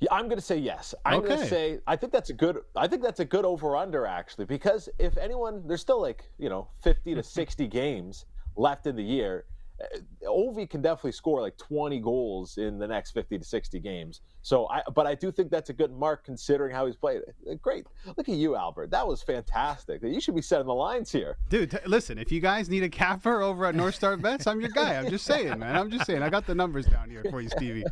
Yeah, 0.00 0.12
I'm 0.12 0.26
going 0.26 0.38
to 0.38 0.44
say 0.44 0.56
yes. 0.56 0.94
I'm 1.04 1.18
okay. 1.20 1.28
going 1.28 1.40
to 1.40 1.46
say 1.46 1.78
I 1.86 1.96
think 1.96 2.12
that's 2.12 2.30
a 2.30 2.34
good. 2.34 2.58
I 2.76 2.86
think 2.86 3.02
that's 3.02 3.20
a 3.20 3.24
good 3.24 3.44
over 3.44 3.76
under 3.76 4.06
actually 4.06 4.44
because 4.44 4.88
if 4.98 5.16
anyone, 5.16 5.66
there's 5.66 5.80
still 5.80 6.00
like 6.00 6.30
you 6.38 6.48
know 6.48 6.68
50 6.82 7.14
to 7.16 7.22
60 7.22 7.66
games 7.66 8.26
left 8.56 8.86
in 8.86 8.96
the 8.96 9.02
year. 9.02 9.44
Uh, 9.80 9.98
Ovi 10.26 10.68
can 10.68 10.82
definitely 10.82 11.12
score 11.12 11.40
like 11.40 11.56
20 11.56 12.00
goals 12.00 12.58
in 12.58 12.78
the 12.78 12.86
next 12.86 13.12
50 13.12 13.38
to 13.38 13.44
60 13.44 13.78
games. 13.78 14.22
So, 14.42 14.68
I 14.68 14.82
but 14.92 15.06
I 15.06 15.14
do 15.14 15.30
think 15.30 15.50
that's 15.50 15.70
a 15.70 15.72
good 15.72 15.92
mark 15.92 16.24
considering 16.24 16.74
how 16.74 16.86
he's 16.86 16.96
played. 16.96 17.22
Uh, 17.48 17.54
great, 17.54 17.86
look 18.16 18.28
at 18.28 18.34
you, 18.34 18.56
Albert. 18.56 18.90
That 18.90 19.06
was 19.06 19.22
fantastic. 19.22 20.02
You 20.02 20.20
should 20.20 20.34
be 20.34 20.42
setting 20.42 20.66
the 20.66 20.74
lines 20.74 21.12
here, 21.12 21.36
dude. 21.48 21.72
T- 21.72 21.78
listen, 21.86 22.18
if 22.18 22.32
you 22.32 22.40
guys 22.40 22.68
need 22.68 22.82
a 22.82 22.88
capper 22.88 23.40
over 23.40 23.66
at 23.66 23.74
NorthStar 23.74 24.20
Bets, 24.20 24.46
I'm 24.46 24.60
your 24.60 24.70
guy. 24.70 24.96
I'm 24.96 25.10
just 25.10 25.24
saying, 25.24 25.58
man. 25.58 25.76
I'm 25.76 25.90
just 25.90 26.06
saying. 26.06 26.22
I 26.22 26.30
got 26.30 26.46
the 26.46 26.54
numbers 26.54 26.86
down 26.86 27.10
here 27.10 27.24
for 27.30 27.40
you, 27.40 27.48
Stevie. 27.48 27.84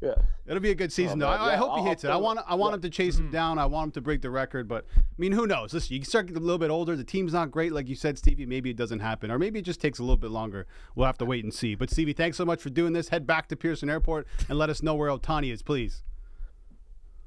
Yeah. 0.00 0.14
It'll 0.46 0.60
be 0.60 0.70
a 0.70 0.74
good 0.74 0.92
season, 0.92 1.22
oh, 1.22 1.26
though. 1.26 1.32
I, 1.32 1.34
yeah, 1.34 1.52
I, 1.52 1.56
hope 1.56 1.70
I'll, 1.72 1.82
he 1.82 1.88
hits 1.88 2.04
I'll 2.04 2.12
it. 2.12 2.14
I 2.14 2.16
want 2.16 2.40
I 2.46 2.54
want 2.54 2.72
yeah. 2.72 2.76
him 2.76 2.82
to 2.82 2.90
chase 2.90 3.18
him 3.18 3.24
mm-hmm. 3.24 3.32
down. 3.32 3.58
I 3.58 3.66
want 3.66 3.88
him 3.88 3.92
to 3.92 4.00
break 4.00 4.22
the 4.22 4.30
record. 4.30 4.66
But 4.66 4.86
I 4.96 5.02
mean, 5.18 5.32
who 5.32 5.46
knows? 5.46 5.74
Listen, 5.74 5.96
you 5.96 6.04
start 6.04 6.26
getting 6.26 6.42
a 6.42 6.44
little 6.44 6.58
bit 6.58 6.70
older. 6.70 6.96
The 6.96 7.04
team's 7.04 7.32
not 7.32 7.50
great, 7.50 7.72
like 7.72 7.88
you 7.88 7.94
said, 7.94 8.16
Stevie. 8.16 8.46
Maybe 8.46 8.70
it 8.70 8.76
doesn't 8.76 9.00
happen, 9.00 9.30
or 9.30 9.38
maybe 9.38 9.58
it 9.58 9.64
just 9.64 9.80
takes 9.80 9.98
a 9.98 10.02
little 10.02 10.16
bit 10.16 10.30
longer. 10.30 10.66
We'll 10.94 11.06
have 11.06 11.18
to 11.18 11.26
wait 11.26 11.44
and 11.44 11.52
see. 11.52 11.74
But 11.74 11.90
Stevie, 11.90 12.14
thanks 12.14 12.36
so 12.36 12.44
much 12.44 12.62
for 12.62 12.70
doing 12.70 12.94
this. 12.94 13.08
Head 13.08 13.26
back 13.26 13.48
to 13.48 13.56
Pearson 13.56 13.90
Airport 13.90 14.26
and 14.48 14.58
let 14.58 14.70
us 14.70 14.82
know 14.82 14.94
where 14.94 15.10
Ohtani 15.10 15.52
is, 15.52 15.62
please. 15.62 16.02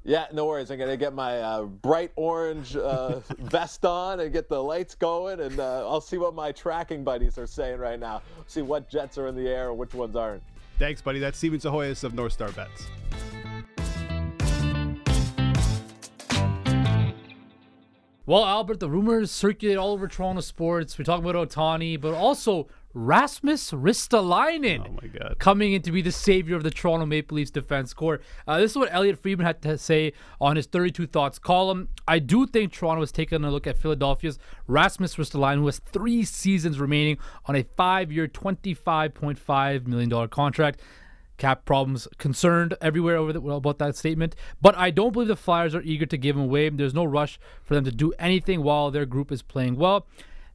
Yeah, 0.06 0.26
no 0.34 0.44
worries. 0.44 0.70
I'm 0.70 0.78
gonna 0.78 0.98
get 0.98 1.14
my 1.14 1.40
uh, 1.40 1.62
bright 1.62 2.12
orange 2.16 2.76
uh, 2.76 3.20
vest 3.38 3.86
on 3.86 4.20
and 4.20 4.32
get 4.32 4.50
the 4.50 4.62
lights 4.62 4.94
going, 4.94 5.40
and 5.40 5.58
uh, 5.58 5.88
I'll 5.88 6.02
see 6.02 6.18
what 6.18 6.34
my 6.34 6.52
tracking 6.52 7.04
buddies 7.04 7.38
are 7.38 7.46
saying 7.46 7.78
right 7.78 7.98
now. 7.98 8.20
See 8.46 8.60
what 8.60 8.90
jets 8.90 9.16
are 9.16 9.28
in 9.28 9.34
the 9.34 9.48
air 9.48 9.70
and 9.70 9.78
which 9.78 9.94
ones 9.94 10.14
aren't. 10.14 10.42
Thanks, 10.78 11.00
buddy. 11.00 11.18
That's 11.18 11.38
Steven 11.38 11.58
Psihogios 11.60 12.04
of 12.04 12.12
NorthStar 12.12 12.54
Bets. 12.54 12.88
Well, 18.26 18.44
Albert, 18.44 18.80
the 18.80 18.88
rumors 18.88 19.30
circulate 19.30 19.76
all 19.76 19.92
over 19.92 20.08
Toronto 20.08 20.40
sports. 20.40 20.96
We 20.96 21.04
talk 21.04 21.20
about 21.20 21.34
Ohtani, 21.34 22.00
but 22.00 22.14
also 22.14 22.68
Rasmus 22.94 23.72
Ristolainen. 23.72 24.86
Oh 24.86 24.98
my 25.02 25.08
God! 25.08 25.36
Coming 25.38 25.72
in 25.72 25.82
to 25.82 25.90
be 25.90 26.00
the 26.00 26.12
savior 26.12 26.54
of 26.54 26.62
the 26.62 26.70
Toronto 26.70 27.04
Maple 27.04 27.36
Leafs 27.36 27.50
defense 27.50 27.92
core. 27.92 28.20
Uh, 28.46 28.60
this 28.60 28.70
is 28.70 28.76
what 28.76 28.88
Elliot 28.92 29.18
Friedman 29.18 29.46
had 29.46 29.60
to 29.62 29.76
say 29.76 30.12
on 30.40 30.54
his 30.54 30.66
32 30.66 31.08
Thoughts 31.08 31.38
column. 31.40 31.88
I 32.06 32.20
do 32.20 32.46
think 32.46 32.72
Toronto 32.72 33.02
has 33.02 33.10
taken 33.10 33.44
a 33.44 33.50
look 33.50 33.66
at 33.66 33.76
Philadelphia's 33.76 34.38
Rasmus 34.68 35.16
Ristolainen, 35.16 35.58
who 35.58 35.66
has 35.66 35.80
three 35.80 36.24
seasons 36.24 36.78
remaining 36.78 37.18
on 37.46 37.56
a 37.56 37.64
five-year, 37.64 38.28
$25.5 38.28 39.86
million 39.86 40.28
contract. 40.28 40.80
Cap 41.36 41.64
problems 41.64 42.06
concerned 42.18 42.76
everywhere 42.80 43.16
over 43.16 43.32
the, 43.32 43.42
about 43.42 43.78
that 43.78 43.96
statement, 43.96 44.36
but 44.62 44.76
I 44.78 44.92
don't 44.92 45.12
believe 45.12 45.26
the 45.26 45.34
Flyers 45.34 45.74
are 45.74 45.82
eager 45.82 46.06
to 46.06 46.16
give 46.16 46.36
him 46.36 46.42
away. 46.42 46.68
There's 46.68 46.94
no 46.94 47.04
rush 47.04 47.40
for 47.64 47.74
them 47.74 47.84
to 47.86 47.90
do 47.90 48.12
anything 48.20 48.62
while 48.62 48.92
their 48.92 49.04
group 49.04 49.32
is 49.32 49.42
playing 49.42 49.74
well. 49.74 50.06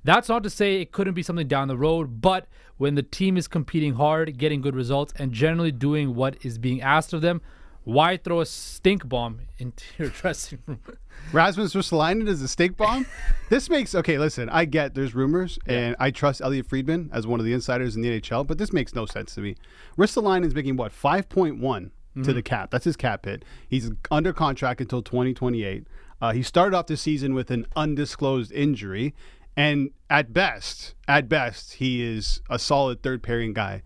That's 0.04 0.30
not 0.30 0.44
to 0.44 0.50
say 0.50 0.82
it 0.82 0.92
couldn't 0.92 1.14
be 1.14 1.24
something 1.24 1.48
down 1.48 1.68
the 1.68 1.78
road, 1.78 2.22
but 2.22 2.48
when 2.78 2.96
the 2.96 3.04
team 3.04 3.36
is 3.38 3.48
competing 3.48 3.96
hard, 3.96 4.38
getting 4.38 4.62
good 4.62 4.76
results, 4.76 5.14
and 5.18 5.32
generally 5.34 5.72
doing 5.72 6.16
what 6.16 6.38
is 6.46 6.58
being 6.58 6.82
asked 6.82 7.14
of 7.14 7.22
them, 7.22 7.42
why 7.84 8.18
throw 8.18 8.40
a 8.40 8.46
stink 8.46 9.08
bomb 9.08 9.42
into 9.58 9.84
your 9.98 10.10
dressing 10.10 10.60
room? 10.66 10.80
Rasmus 11.34 11.74
Ristolainen 11.74 12.28
is 12.28 12.42
a 12.42 12.48
stink 12.48 12.78
bomb. 12.78 13.06
this 13.50 13.70
makes 13.70 13.94
okay. 13.94 14.18
Listen, 14.18 14.50
I 14.50 14.66
get 14.66 14.96
there's 14.96 15.14
rumors, 15.14 15.60
yeah. 15.68 15.74
and 15.74 15.96
I 16.00 16.12
trust 16.12 16.42
Elliot 16.42 16.68
Friedman 16.68 17.10
as 17.14 17.28
one 17.28 17.40
of 17.40 17.46
the 17.46 17.54
insiders 17.54 17.96
in 17.96 18.02
the 18.02 18.20
NHL, 18.20 18.48
but 18.48 18.58
this 18.58 18.72
makes 18.72 18.96
no 18.96 19.06
sense 19.06 19.36
to 19.36 19.42
me. 19.42 19.56
Ristolainen 19.98 20.46
is 20.46 20.56
making 20.56 20.78
what 20.78 20.92
five 20.92 21.30
point 21.30 21.60
one 21.60 21.92
mm-hmm. 22.12 22.24
to 22.24 22.34
the 22.34 22.42
cap. 22.42 22.72
That's 22.72 22.86
his 22.86 22.96
cap 22.96 23.26
hit. 23.26 23.44
He's 23.68 23.92
under 24.10 24.34
contract 24.34 24.82
until 24.82 25.02
2028. 25.02 25.86
Uh, 26.22 26.34
he 26.34 26.44
started 26.44 26.76
off 26.76 26.88
the 26.88 26.98
season 26.98 27.34
with 27.34 27.50
an 27.50 27.66
undisclosed 27.76 28.52
injury. 28.52 29.14
And 29.60 29.92
at 30.10 30.32
best, 30.32 30.96
at 31.06 31.28
best, 31.28 31.74
he 31.74 32.02
is 32.02 32.42
a 32.50 32.58
solid 32.58 33.04
third 33.04 33.22
pairing 33.22 33.52
guy. 33.52 33.84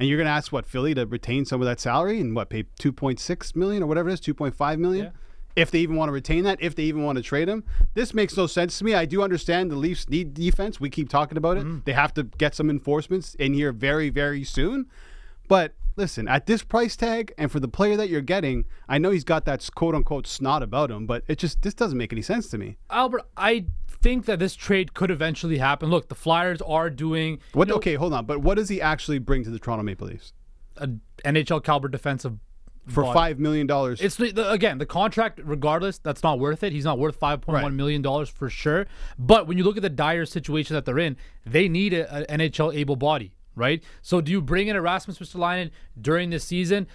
And 0.00 0.08
you're 0.08 0.16
going 0.16 0.26
to 0.26 0.32
ask 0.32 0.50
what 0.50 0.64
Philly 0.64 0.94
to 0.94 1.04
retain 1.04 1.44
some 1.44 1.60
of 1.60 1.66
that 1.66 1.80
salary 1.80 2.18
and 2.18 2.34
what 2.34 2.48
pay 2.48 2.62
2.6 2.80 3.54
million 3.54 3.82
or 3.82 3.86
whatever 3.86 4.08
it 4.08 4.14
is, 4.14 4.22
2.5 4.22 4.78
million. 4.78 5.04
Yeah. 5.04 5.10
If 5.54 5.70
they 5.70 5.80
even 5.80 5.96
want 5.96 6.08
to 6.08 6.14
retain 6.14 6.44
that, 6.44 6.62
if 6.62 6.74
they 6.74 6.84
even 6.84 7.02
want 7.02 7.16
to 7.16 7.22
trade 7.22 7.46
him, 7.46 7.62
this 7.92 8.14
makes 8.14 8.38
no 8.38 8.46
sense 8.46 8.78
to 8.78 8.86
me. 8.86 8.94
I 8.94 9.04
do 9.04 9.22
understand 9.22 9.70
the 9.70 9.76
Leafs 9.76 10.08
need 10.08 10.32
defense. 10.32 10.80
We 10.80 10.88
keep 10.88 11.10
talking 11.10 11.36
about 11.36 11.58
it. 11.58 11.64
Mm-hmm. 11.64 11.80
They 11.84 11.92
have 11.92 12.14
to 12.14 12.22
get 12.22 12.54
some 12.54 12.70
enforcements 12.70 13.34
in 13.34 13.52
here 13.52 13.70
very, 13.70 14.08
very 14.08 14.44
soon. 14.44 14.86
But 15.46 15.74
listen, 15.94 16.26
at 16.26 16.46
this 16.46 16.62
price 16.62 16.96
tag 16.96 17.34
and 17.36 17.52
for 17.52 17.60
the 17.60 17.68
player 17.68 17.98
that 17.98 18.08
you're 18.08 18.22
getting, 18.22 18.64
I 18.88 18.96
know 18.96 19.10
he's 19.10 19.24
got 19.24 19.44
that 19.44 19.68
quote 19.74 19.94
unquote 19.94 20.26
snot 20.26 20.62
about 20.62 20.90
him, 20.90 21.06
but 21.06 21.22
it 21.28 21.36
just 21.36 21.60
this 21.60 21.74
doesn't 21.74 21.98
make 21.98 22.14
any 22.14 22.22
sense 22.22 22.48
to 22.48 22.56
me. 22.56 22.78
Albert, 22.88 23.22
I 23.36 23.66
think 24.02 24.26
that 24.26 24.38
this 24.38 24.54
trade 24.54 24.92
could 24.92 25.10
eventually 25.10 25.58
happen. 25.58 25.88
Look, 25.88 26.08
the 26.08 26.14
Flyers 26.14 26.60
are 26.62 26.90
doing. 26.90 27.38
What? 27.52 27.68
know, 27.68 27.76
okay, 27.76 27.94
hold 27.94 28.12
on. 28.12 28.26
But 28.26 28.40
what 28.40 28.56
does 28.56 28.68
he 28.68 28.82
actually 28.82 29.18
bring 29.18 29.44
to 29.44 29.50
the 29.50 29.58
Toronto 29.58 29.84
Maple 29.84 30.08
Leafs? 30.08 30.32
A 30.76 30.90
NHL 31.24 31.62
caliber 31.62 31.88
defensive. 31.88 32.38
For 32.88 33.04
body. 33.04 33.14
five 33.14 33.38
million 33.38 33.68
dollars, 33.68 34.00
it's 34.00 34.16
the, 34.16 34.50
again 34.50 34.78
the 34.78 34.86
contract. 34.86 35.38
Regardless, 35.44 35.98
that's 35.98 36.24
not 36.24 36.40
worth 36.40 36.64
it. 36.64 36.72
He's 36.72 36.84
not 36.84 36.98
worth 36.98 37.14
five 37.14 37.40
point 37.40 37.54
right. 37.54 37.62
one 37.62 37.76
million 37.76 38.02
dollars 38.02 38.28
for 38.28 38.50
sure. 38.50 38.88
But 39.16 39.46
when 39.46 39.56
you 39.56 39.62
look 39.62 39.76
at 39.76 39.84
the 39.84 39.88
dire 39.88 40.26
situation 40.26 40.74
that 40.74 40.84
they're 40.84 40.98
in, 40.98 41.16
they 41.46 41.68
need 41.68 41.92
an 41.92 42.24
NHL 42.28 42.74
able 42.74 42.96
body, 42.96 43.34
right? 43.54 43.84
So 44.00 44.20
do 44.20 44.32
you 44.32 44.42
bring 44.42 44.66
in 44.66 44.74
Erasmus 44.74 45.18
Mr. 45.18 45.36
Ristolainen 45.36 45.70
during 46.00 46.30
this 46.30 46.42
season? 46.42 46.88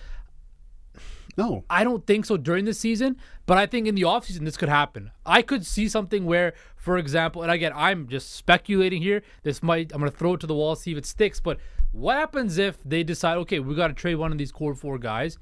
No. 1.37 1.63
I 1.69 1.83
don't 1.83 2.05
think 2.07 2.25
so 2.25 2.35
during 2.35 2.65
the 2.65 2.73
season, 2.73 3.17
but 3.45 3.57
I 3.57 3.67
think 3.67 3.87
in 3.87 3.93
the 3.93 4.01
offseason 4.01 4.43
this 4.43 4.57
could 4.57 4.69
happen. 4.69 5.11
I 5.25 5.43
could 5.43 5.65
see 5.65 5.87
something 5.87 6.25
where, 6.25 6.53
for 6.75 6.97
example, 6.97 7.43
and 7.43 7.51
again, 7.51 7.71
I'm 7.75 8.07
just 8.07 8.33
speculating 8.33 9.03
here. 9.03 9.21
This 9.43 9.61
might, 9.61 9.91
I'm 9.93 10.01
to 10.01 10.09
throw 10.09 10.33
it 10.33 10.39
to 10.41 10.47
the 10.47 10.55
wall, 10.55 10.75
see 10.75 10.91
if 10.91 10.97
it 10.97 11.05
sticks. 11.05 11.39
But 11.39 11.59
what 11.91 12.15
happens 12.15 12.57
if 12.57 12.77
they 12.83 13.03
decide, 13.03 13.37
okay, 13.37 13.59
we 13.59 13.75
got 13.75 13.89
to 13.89 13.93
trade 13.93 14.15
one 14.15 14.31
of 14.31 14.39
these 14.39 14.51
core 14.51 14.73
four 14.73 14.97
guys, 14.97 15.37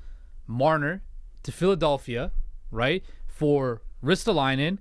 Marner, 0.47 1.01
to 1.43 1.51
Philadelphia, 1.51 2.31
right, 2.71 3.03
for 3.27 3.81
Ristolainen, 4.03 4.79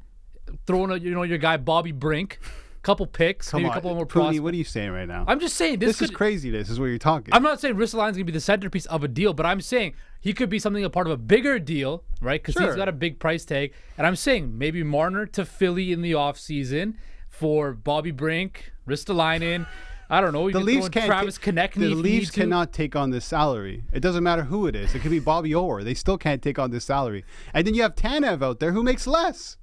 throwing 0.67 0.91
a, 0.91 0.97
you 0.97 1.13
know, 1.13 1.23
your 1.23 1.39
guy 1.39 1.57
Bobby 1.57 1.93
Brink 1.93 2.41
couple 2.85 3.07
picks, 3.07 3.51
Come 3.51 3.63
maybe 3.63 3.71
on. 3.71 3.73
a 3.73 3.75
couple 3.75 3.95
more 3.95 4.07
prospects. 4.07 4.41
What 4.41 4.55
are 4.55 4.57
you 4.57 4.65
saying 4.65 4.93
right 4.93 5.09
now? 5.09 5.25
I'm 5.27 5.41
just 5.41 5.57
saying 5.57 5.81
this, 5.81 5.89
this 5.89 5.99
could, 5.99 6.11
is 6.11 6.17
crazy. 6.17 6.51
This 6.51 6.71
is 6.71 6.79
what 6.79 6.87
you're 6.87 6.99
talking. 6.99 7.35
I'm 7.35 7.43
not 7.43 7.61
saying 7.61 7.75
Ristolainen's 7.75 8.17
gonna 8.17 8.25
be 8.25 8.33
the 8.33 8.41
centerpiece 8.41 8.87
of 8.87 9.03
a 9.03 9.09
deal, 9.09 9.33
but 9.33 9.47
I'm 9.47 9.61
saying 9.61 9.95
he 10.21 10.33
could 10.33 10.51
be 10.51 10.59
something 10.59 10.85
a 10.85 10.91
part 10.91 11.07
of 11.07 11.13
a 11.13 11.17
bigger 11.17 11.59
deal, 11.59 12.05
right? 12.21 12.41
Because 12.41 12.55
sure. 12.55 12.67
he's 12.67 12.77
got 12.77 12.89
a 12.89 12.93
big 12.93 13.19
price 13.19 13.45
tag. 13.45 13.73
And 13.99 14.07
I'm 14.07 14.17
saying 14.17 14.57
maybe 14.57 14.83
Marner 14.83 15.27
to 15.27 15.45
Philly 15.45 15.93
in 15.93 16.03
the 16.03 16.13
offseason 16.13 16.95
for 17.29 17.73
Bobby 17.73 18.11
Brink, 18.11 18.73
Ristolainen. 18.87 19.67
I 20.11 20.21
don't 20.21 20.33
know. 20.33 20.51
The 20.51 20.61
Leafs 20.61 20.89
can't. 20.91 21.07
Travis 21.07 21.39
the 21.39 21.95
Leafs 21.95 22.31
cannot 22.31 22.73
take 22.73 22.95
on 22.95 23.11
this 23.11 23.25
salary. 23.25 23.85
It 23.93 24.01
doesn't 24.01 24.23
matter 24.23 24.45
who 24.45 24.67
it 24.67 24.77
is. 24.77 24.95
It 24.95 25.01
could 25.01 25.11
be 25.11 25.19
Bobby 25.19 25.55
Orr. 25.55 25.83
They 25.83 25.95
still 25.95 26.19
can't 26.19 26.43
take 26.43 26.59
on 26.59 26.71
this 26.71 26.85
salary. 26.85 27.25
And 27.55 27.67
then 27.67 27.75
you 27.75 27.83
have 27.83 27.95
Tanev 27.95 28.43
out 28.43 28.61
there 28.61 28.73
who 28.73 28.83
makes 28.83 29.07
less. 29.07 29.57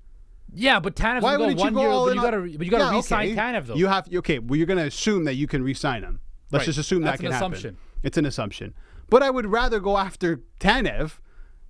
Yeah, 0.53 0.79
but 0.79 0.95
Tanev's 0.95 1.23
Why 1.23 1.33
to 1.33 1.37
go 1.37 1.53
one 1.53 1.73
go 1.73 1.81
year, 1.81 2.15
but 2.15 2.15
you 2.15 2.21
got 2.21 2.31
to 2.31 2.57
but 2.57 2.65
you 2.65 2.71
got 2.71 2.77
to 2.79 2.83
yeah, 2.85 2.95
re-sign 2.95 3.31
okay. 3.31 3.35
Tanev 3.35 3.65
though. 3.67 3.75
You 3.75 3.87
have 3.87 4.13
okay. 4.13 4.39
Well, 4.39 4.57
you're 4.57 4.67
going 4.67 4.79
to 4.79 4.85
assume 4.85 5.23
that 5.25 5.35
you 5.35 5.47
can 5.47 5.63
re-sign 5.63 6.03
him. 6.03 6.19
Let's 6.51 6.61
right. 6.61 6.65
just 6.65 6.79
assume 6.79 7.03
That's 7.03 7.19
that 7.19 7.23
can 7.23 7.31
happen. 7.31 7.53
Assumption. 7.53 7.77
It's 8.03 8.17
an 8.17 8.25
assumption. 8.25 8.73
But 9.09 9.23
I 9.23 9.29
would 9.29 9.47
rather 9.47 9.79
go 9.79 9.97
after 9.97 10.41
Tanev, 10.59 11.19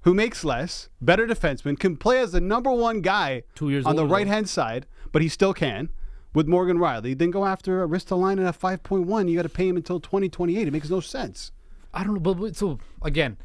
who 0.01 0.13
makes 0.13 0.43
less, 0.43 0.89
better 0.99 1.27
defenseman, 1.27 1.77
can 1.77 1.97
play 1.97 2.19
as 2.19 2.31
the 2.31 2.41
number 2.41 2.71
one 2.71 3.01
guy 3.01 3.43
Two 3.55 3.69
years 3.69 3.85
on 3.85 3.95
the 3.95 4.05
right 4.05 4.27
hand 4.27 4.49
side, 4.49 4.85
but 5.11 5.21
he 5.21 5.27
still 5.27 5.53
can. 5.53 5.89
With 6.33 6.47
Morgan 6.47 6.77
Rielly, 6.77 7.17
then 7.17 7.29
go 7.29 7.45
after 7.45 7.85
Ristolainen 7.85 8.47
at 8.47 8.57
5.1. 8.57 9.29
You 9.29 9.35
got 9.35 9.41
to 9.41 9.49
pay 9.49 9.67
him 9.67 9.75
until 9.75 9.99
2028. 9.99 10.65
It 10.65 10.71
makes 10.71 10.89
no 10.89 11.01
sense. 11.01 11.51
I 11.93 12.05
don't 12.05 12.13
know, 12.13 12.33
but 12.33 12.55
so 12.55 12.79
again, 13.01 13.37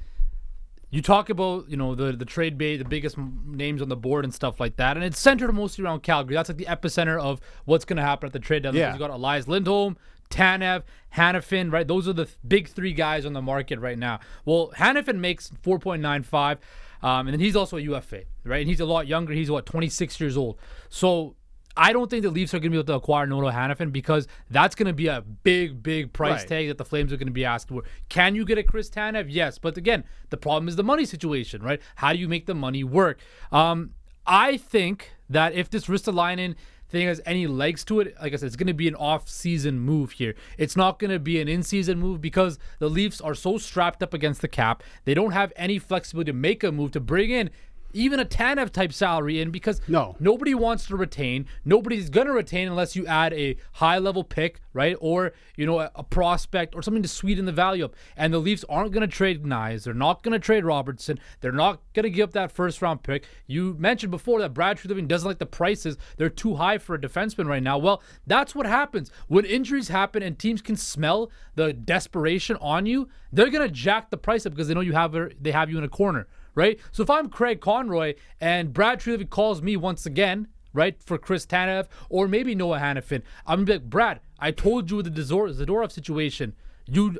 you 0.90 1.03
talk 1.03 1.31
about 1.31 1.68
you 1.68 1.77
know 1.77 1.94
the 1.94 2.12
the 2.12 2.25
trade 2.25 2.57
bait, 2.57 2.77
the 2.77 2.85
biggest 2.85 3.16
names 3.18 3.83
on 3.83 3.88
the 3.88 3.96
board 3.96 4.25
and 4.25 4.33
stuff 4.33 4.61
like 4.61 4.77
that, 4.77 4.96
and 4.96 5.05
it's 5.05 5.18
centered 5.18 5.53
mostly 5.53 5.85
around 5.85 6.03
Calgary. 6.03 6.35
That's 6.35 6.49
like 6.49 6.59
the 6.59 6.66
epicenter 6.66 7.20
of 7.20 7.40
what's 7.64 7.85
going 7.85 7.96
to 7.96 8.03
happen 8.03 8.27
at 8.27 8.33
the 8.33 8.38
trade 8.38 8.62
deadline. 8.62 8.81
Yeah. 8.81 8.92
You 8.92 8.99
got 8.99 9.11
Elias 9.11 9.49
Lindholm, 9.49 9.96
Tanev, 10.31 10.83
Hanifin, 11.14 11.72
right? 11.72 11.87
Those 11.87 12.09
are 12.09 12.12
the 12.12 12.25
th- 12.27 12.37
big 12.46 12.68
three 12.68 12.92
guys 12.92 13.27
on 13.27 13.33
the 13.33 13.42
market 13.42 13.79
right 13.79 13.99
now. 13.99 14.20
Well, 14.44 14.72
Hanifin 14.77 15.18
makes 15.18 15.51
4.95, 15.64 16.59
um, 17.03 17.27
and 17.27 17.35
then 17.35 17.40
he's 17.40 17.57
also 17.57 17.77
a 17.77 17.81
UFA, 17.81 18.22
right? 18.44 18.61
And 18.61 18.68
he's 18.68 18.81
a 18.81 18.87
lot 18.87 19.07
younger. 19.07 19.33
He's 19.33 19.51
what 19.51 19.66
26 19.66 20.20
years 20.20 20.37
old. 20.37 20.59
So 20.88 21.36
I 21.77 21.93
don't 21.93 22.11
think 22.11 22.23
the 22.23 22.31
Leafs 22.31 22.55
are 22.55 22.59
going 22.59 22.71
to 22.73 22.77
be 22.77 22.77
able 22.79 22.87
to 22.87 22.95
acquire 22.95 23.27
Noah 23.27 23.53
Hanifin 23.53 23.93
because 23.93 24.27
that's 24.51 24.75
going 24.75 24.87
to 24.87 24.93
be 24.93 25.09
a 25.09 25.21
big, 25.21 25.83
big 25.83 26.12
price 26.12 26.41
right. 26.41 26.49
tag 26.49 26.69
that 26.69 26.79
the 26.79 26.85
Flames 26.85 27.12
are 27.12 27.17
going 27.17 27.27
to 27.27 27.33
be 27.33 27.45
asked 27.45 27.69
for. 27.69 27.83
Can 28.09 28.35
you 28.35 28.45
get 28.45 28.59
a 28.59 28.62
Chris 28.62 28.89
Tanev? 28.89 29.27
Yes, 29.29 29.59
but 29.59 29.77
again, 29.77 30.05
the 30.31 30.37
problem 30.37 30.69
is 30.69 30.77
the 30.77 30.85
money 30.85 31.05
situation, 31.05 31.62
right? 31.62 31.81
How 31.97 32.12
do 32.12 32.19
you 32.19 32.29
make 32.29 32.47
the 32.47 32.55
money 32.55 32.83
work? 32.85 33.19
Um, 33.53 33.91
I 34.27 34.57
think 34.57 35.12
that 35.29 35.55
if 35.55 35.71
this 35.71 35.87
Ristolainen 35.87 36.55
thing 36.89 37.07
has 37.07 37.21
any 37.27 37.47
legs 37.47 37.85
to 37.85 38.01
it, 38.01 38.15
like 38.21 38.33
I 38.33 38.37
said, 38.37 38.47
it's 38.47 38.57
going 38.57 38.67
to 38.69 38.75
be 38.75 38.89
an 38.89 38.95
off-season 38.95 39.81
move 39.81 40.12
here. 40.12 40.35
It's 40.57 40.77
not 40.77 40.99
going 40.99 41.11
to 41.11 41.19
be 41.19 41.41
an 41.41 41.49
in-season 41.49 41.99
move 41.99 42.21
because 42.21 42.59
the 42.79 42.89
Leafs 42.89 43.21
are 43.21 43.35
so 43.35 43.59
strapped 43.59 44.03
up 44.03 44.15
against 44.15 44.41
the 44.41 44.49
cap. 44.49 44.83
They 45.05 45.15
don't 45.15 45.33
have 45.33 45.53
any 45.57 45.79
flexibility 45.79 46.31
to 46.31 46.37
make 46.37 46.65
a 46.65 46.73
move 46.73 46.93
to 46.93 47.01
bring 47.01 47.31
in 47.31 47.51
even 47.92 48.20
a 48.20 48.25
Tanev 48.25 48.70
type 48.70 48.92
salary 48.92 49.40
in 49.40 49.51
because 49.51 49.81
no. 49.88 50.16
nobody 50.20 50.55
wants 50.55 50.87
to 50.87 50.96
retain. 50.96 51.46
Nobody's 51.64 52.11
going 52.11 52.27
to 52.27 52.33
retain 52.33 52.68
unless 52.68 52.94
you 52.94 53.07
add 53.07 53.33
a 53.33 53.57
high 53.72 53.99
level 53.99 54.25
pick, 54.25 54.61
right? 54.72 54.96
Or, 55.01 55.33
you 55.57 55.66
know, 55.66 55.81
a, 55.81 55.90
a 55.94 56.03
prospect 56.03 56.75
or 56.75 56.83
something 56.83 57.03
to 57.03 57.09
sweeten 57.09 57.44
the 57.44 57.53
value 57.53 57.85
up. 57.85 57.94
And 58.16 58.33
the 58.33 58.38
Leafs 58.38 58.64
aren't 58.68 58.92
going 58.92 59.09
to 59.09 59.14
trade 59.14 59.44
Knies. 59.44 59.85
They're 59.85 59.94
not 59.94 60.22
going 60.22 60.33
to 60.33 60.38
trade 60.38 60.64
Robertson. 60.64 61.18
They're 61.40 61.53
not 61.53 61.81
going 61.94 62.05
to 62.05 62.11
give 62.11 62.29
up 62.29 62.33
that 62.33 62.53
first 62.53 62.83
round 62.83 63.03
pick. 63.03 63.27
You 63.46 63.75
mentioned 63.79 64.11
before 64.11 64.40
that 64.40 64.55
Brad 64.55 64.79
Treliving 64.79 65.09
doesn't 65.09 65.27
like 65.27 65.38
the 65.38 65.46
prices. 65.46 65.96
They're 66.16 66.29
too 66.29 66.57
high 66.57 66.79
for 66.79 66.94
a 66.94 67.01
defenseman 67.01 67.46
right 67.46 67.62
now. 67.62 67.79
Well, 67.79 68.03
that's 68.27 68.55
what 68.55 68.66
happens. 68.66 69.11
When 69.29 69.44
injuries 69.44 69.88
happen 69.88 70.22
and 70.22 70.38
teams 70.38 70.62
can 70.62 70.77
smell 70.77 71.31
the 71.55 71.72
desperation 71.72 72.57
on 72.61 72.87
you, 72.87 73.09
they're 73.33 73.51
going 73.51 73.66
to 73.66 73.72
jack 73.72 74.11
the 74.11 74.16
price 74.16 74.46
up 74.46 74.53
because 74.53 74.68
they 74.68 74.75
know 74.75 74.81
you 74.81 74.92
have 74.92 75.16
they 75.40 75.53
have 75.53 75.70
you 75.70 75.79
in 75.79 75.85
a 75.85 75.88
corner 75.88 76.27
right? 76.57 76.81
So 76.90 77.05
if 77.05 77.11
I'm 77.11 77.29
Craig 77.29 77.61
Conroy 77.61 78.14
and 78.40 78.73
Brad 78.73 78.99
Treliving 78.99 79.31
calls 79.31 79.62
me 79.62 79.77
once 79.77 80.05
again, 80.05 80.49
right, 80.73 81.01
for 81.01 81.19
Chris 81.19 81.47
Tanev 81.47 81.87
or 82.09 82.27
maybe 82.27 82.57
Noah 82.57 82.81
Hanifin, 82.81 83.23
I'm 83.47 83.59
gonna 83.59 83.66
be 83.66 83.73
like, 83.75 83.90
Brad, 83.90 84.21
I 84.40 84.51
told 84.51 84.90
you 84.90 85.01
the 85.03 85.11
Zadorov 85.11 85.92
situation. 85.92 86.55
You, 86.87 87.16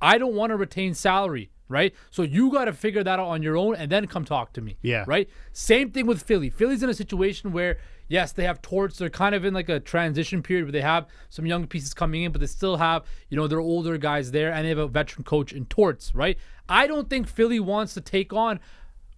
I 0.00 0.18
don't 0.18 0.34
want 0.34 0.50
to 0.50 0.56
retain 0.56 0.94
salary, 0.94 1.50
right? 1.68 1.94
So 2.10 2.22
you 2.22 2.50
got 2.50 2.66
to 2.66 2.72
figure 2.72 3.02
that 3.02 3.18
out 3.18 3.26
on 3.26 3.42
your 3.42 3.56
own 3.56 3.74
and 3.74 3.90
then 3.90 4.06
come 4.06 4.24
talk 4.24 4.52
to 4.54 4.60
me. 4.60 4.76
Yeah. 4.82 5.04
Right. 5.06 5.28
Same 5.52 5.90
thing 5.90 6.06
with 6.06 6.22
Philly. 6.22 6.50
Philly's 6.50 6.82
in 6.82 6.90
a 6.90 6.94
situation 6.94 7.52
where 7.52 7.78
yes, 8.12 8.32
they 8.32 8.44
have 8.44 8.60
Torts. 8.60 8.98
They're 8.98 9.08
kind 9.08 9.34
of 9.34 9.44
in 9.44 9.54
like 9.54 9.70
a 9.70 9.80
transition 9.80 10.42
period 10.42 10.66
where 10.66 10.72
they 10.72 10.82
have 10.82 11.06
some 11.30 11.46
young 11.46 11.66
pieces 11.66 11.94
coming 11.94 12.24
in, 12.24 12.32
but 12.32 12.42
they 12.42 12.46
still 12.46 12.76
have, 12.76 13.04
you 13.30 13.38
know, 13.38 13.46
their 13.46 13.58
older 13.58 13.96
guys 13.96 14.30
there 14.30 14.52
and 14.52 14.64
they 14.64 14.68
have 14.68 14.78
a 14.78 14.86
veteran 14.86 15.24
coach 15.24 15.52
in 15.52 15.64
Torts, 15.66 16.14
right? 16.14 16.38
I 16.72 16.86
don't 16.86 17.08
think 17.08 17.28
Philly 17.28 17.60
wants 17.60 17.94
to 17.94 18.00
take 18.00 18.32
on 18.32 18.60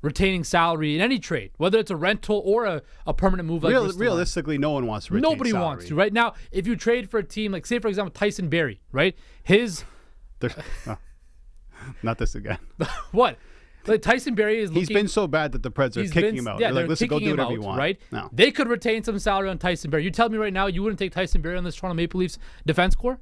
retaining 0.02 0.44
salary 0.44 0.94
in 0.94 1.00
any 1.00 1.18
trade, 1.18 1.52
whether 1.56 1.78
it's 1.78 1.90
a 1.90 1.96
rental 1.96 2.42
or 2.44 2.66
a, 2.66 2.82
a 3.06 3.14
permanent 3.14 3.48
move. 3.48 3.64
Like 3.64 3.70
Real, 3.72 3.90
realistically, 3.92 4.58
no 4.58 4.70
one 4.70 4.86
wants 4.86 5.06
to. 5.06 5.18
Nobody 5.18 5.50
salary. 5.50 5.64
wants 5.64 5.86
to 5.86 5.94
right 5.94 6.12
now. 6.12 6.34
If 6.52 6.66
you 6.66 6.76
trade 6.76 7.10
for 7.10 7.18
a 7.18 7.24
team 7.24 7.52
like, 7.52 7.64
say, 7.66 7.78
for 7.78 7.88
example, 7.88 8.10
Tyson 8.10 8.48
Barrie, 8.48 8.80
right? 8.92 9.16
His, 9.42 9.84
oh, 10.86 10.98
not 12.02 12.18
this 12.18 12.34
again. 12.34 12.58
what? 13.12 13.38
Like 13.86 14.02
Tyson 14.02 14.34
Barrie 14.34 14.60
is. 14.60 14.70
Looking, 14.70 14.80
he's 14.80 14.88
been 14.88 15.08
so 15.08 15.26
bad 15.26 15.52
that 15.52 15.62
the 15.62 15.70
Preds 15.70 15.96
are 15.96 16.04
kicking 16.04 16.20
been, 16.22 16.38
him 16.38 16.48
out. 16.48 16.60
Yeah, 16.60 16.68
they're, 16.68 16.74
they're 16.74 16.82
like, 16.84 16.90
listen, 16.90 17.08
go 17.08 17.18
do 17.18 17.30
whatever 17.30 17.48
out, 17.48 17.52
you 17.52 17.60
want. 17.60 17.78
Right? 17.78 18.00
No. 18.12 18.28
They 18.32 18.50
could 18.50 18.68
retain 18.68 19.04
some 19.04 19.18
salary 19.18 19.48
on 19.48 19.58
Tyson 19.58 19.90
Barrie. 19.90 20.04
You 20.04 20.10
tell 20.10 20.28
me 20.28 20.38
right 20.38 20.52
now, 20.52 20.66
you 20.66 20.82
wouldn't 20.82 20.98
take 20.98 21.12
Tyson 21.12 21.42
Barrie 21.42 21.56
on 21.56 21.64
this 21.64 21.76
Toronto 21.76 21.94
Maple 21.94 22.20
Leafs 22.20 22.38
defense 22.66 22.94
core? 22.94 23.18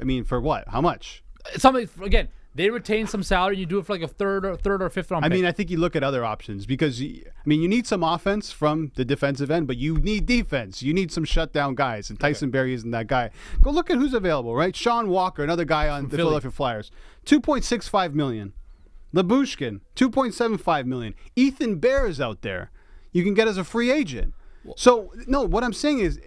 I 0.00 0.04
mean, 0.04 0.24
for 0.24 0.40
what? 0.40 0.68
How 0.68 0.80
much? 0.80 1.22
Something 1.56 1.88
again. 2.02 2.28
They 2.56 2.70
retain 2.70 3.08
some 3.08 3.22
salary. 3.24 3.58
You 3.58 3.66
do 3.66 3.78
it 3.78 3.86
for 3.86 3.92
like 3.94 4.02
a 4.02 4.08
third 4.08 4.46
or 4.46 4.56
third 4.56 4.80
or 4.80 4.88
fifth 4.88 5.10
round. 5.10 5.24
I 5.24 5.28
pick. 5.28 5.36
mean, 5.36 5.44
I 5.44 5.50
think 5.50 5.70
you 5.70 5.78
look 5.78 5.96
at 5.96 6.04
other 6.04 6.24
options 6.24 6.66
because 6.66 7.02
I 7.02 7.24
mean, 7.44 7.60
you 7.60 7.68
need 7.68 7.86
some 7.86 8.04
offense 8.04 8.52
from 8.52 8.92
the 8.94 9.04
defensive 9.04 9.50
end, 9.50 9.66
but 9.66 9.76
you 9.76 9.96
need 9.98 10.26
defense. 10.26 10.82
You 10.82 10.94
need 10.94 11.10
some 11.10 11.24
shutdown 11.24 11.74
guys, 11.74 12.10
and 12.10 12.20
Tyson 12.20 12.48
okay. 12.48 12.52
Barrie 12.52 12.74
isn't 12.74 12.92
that 12.92 13.08
guy. 13.08 13.30
Go 13.60 13.70
look 13.70 13.90
at 13.90 13.96
who's 13.96 14.14
available, 14.14 14.54
right? 14.54 14.74
Sean 14.74 15.08
Walker, 15.08 15.42
another 15.42 15.64
guy 15.64 15.88
on 15.88 16.02
from 16.02 16.10
the 16.10 16.16
Philly. 16.16 16.28
Philadelphia 16.28 16.50
Flyers, 16.52 16.90
two 17.24 17.40
point 17.40 17.64
six 17.64 17.88
five 17.88 18.14
million. 18.14 18.52
Lyubushkin, 19.14 19.80
2.75 19.94 20.86
million. 20.86 21.14
Ethan 21.36 21.76
Bear 21.76 22.06
is 22.06 22.20
out 22.20 22.42
there. 22.42 22.70
You 23.12 23.22
can 23.22 23.32
get 23.32 23.46
as 23.46 23.56
a 23.56 23.62
free 23.62 23.90
agent. 23.92 24.34
So 24.76 25.12
no, 25.26 25.42
what 25.42 25.62
I'm 25.62 25.72
saying 25.72 26.00
is 26.00 26.18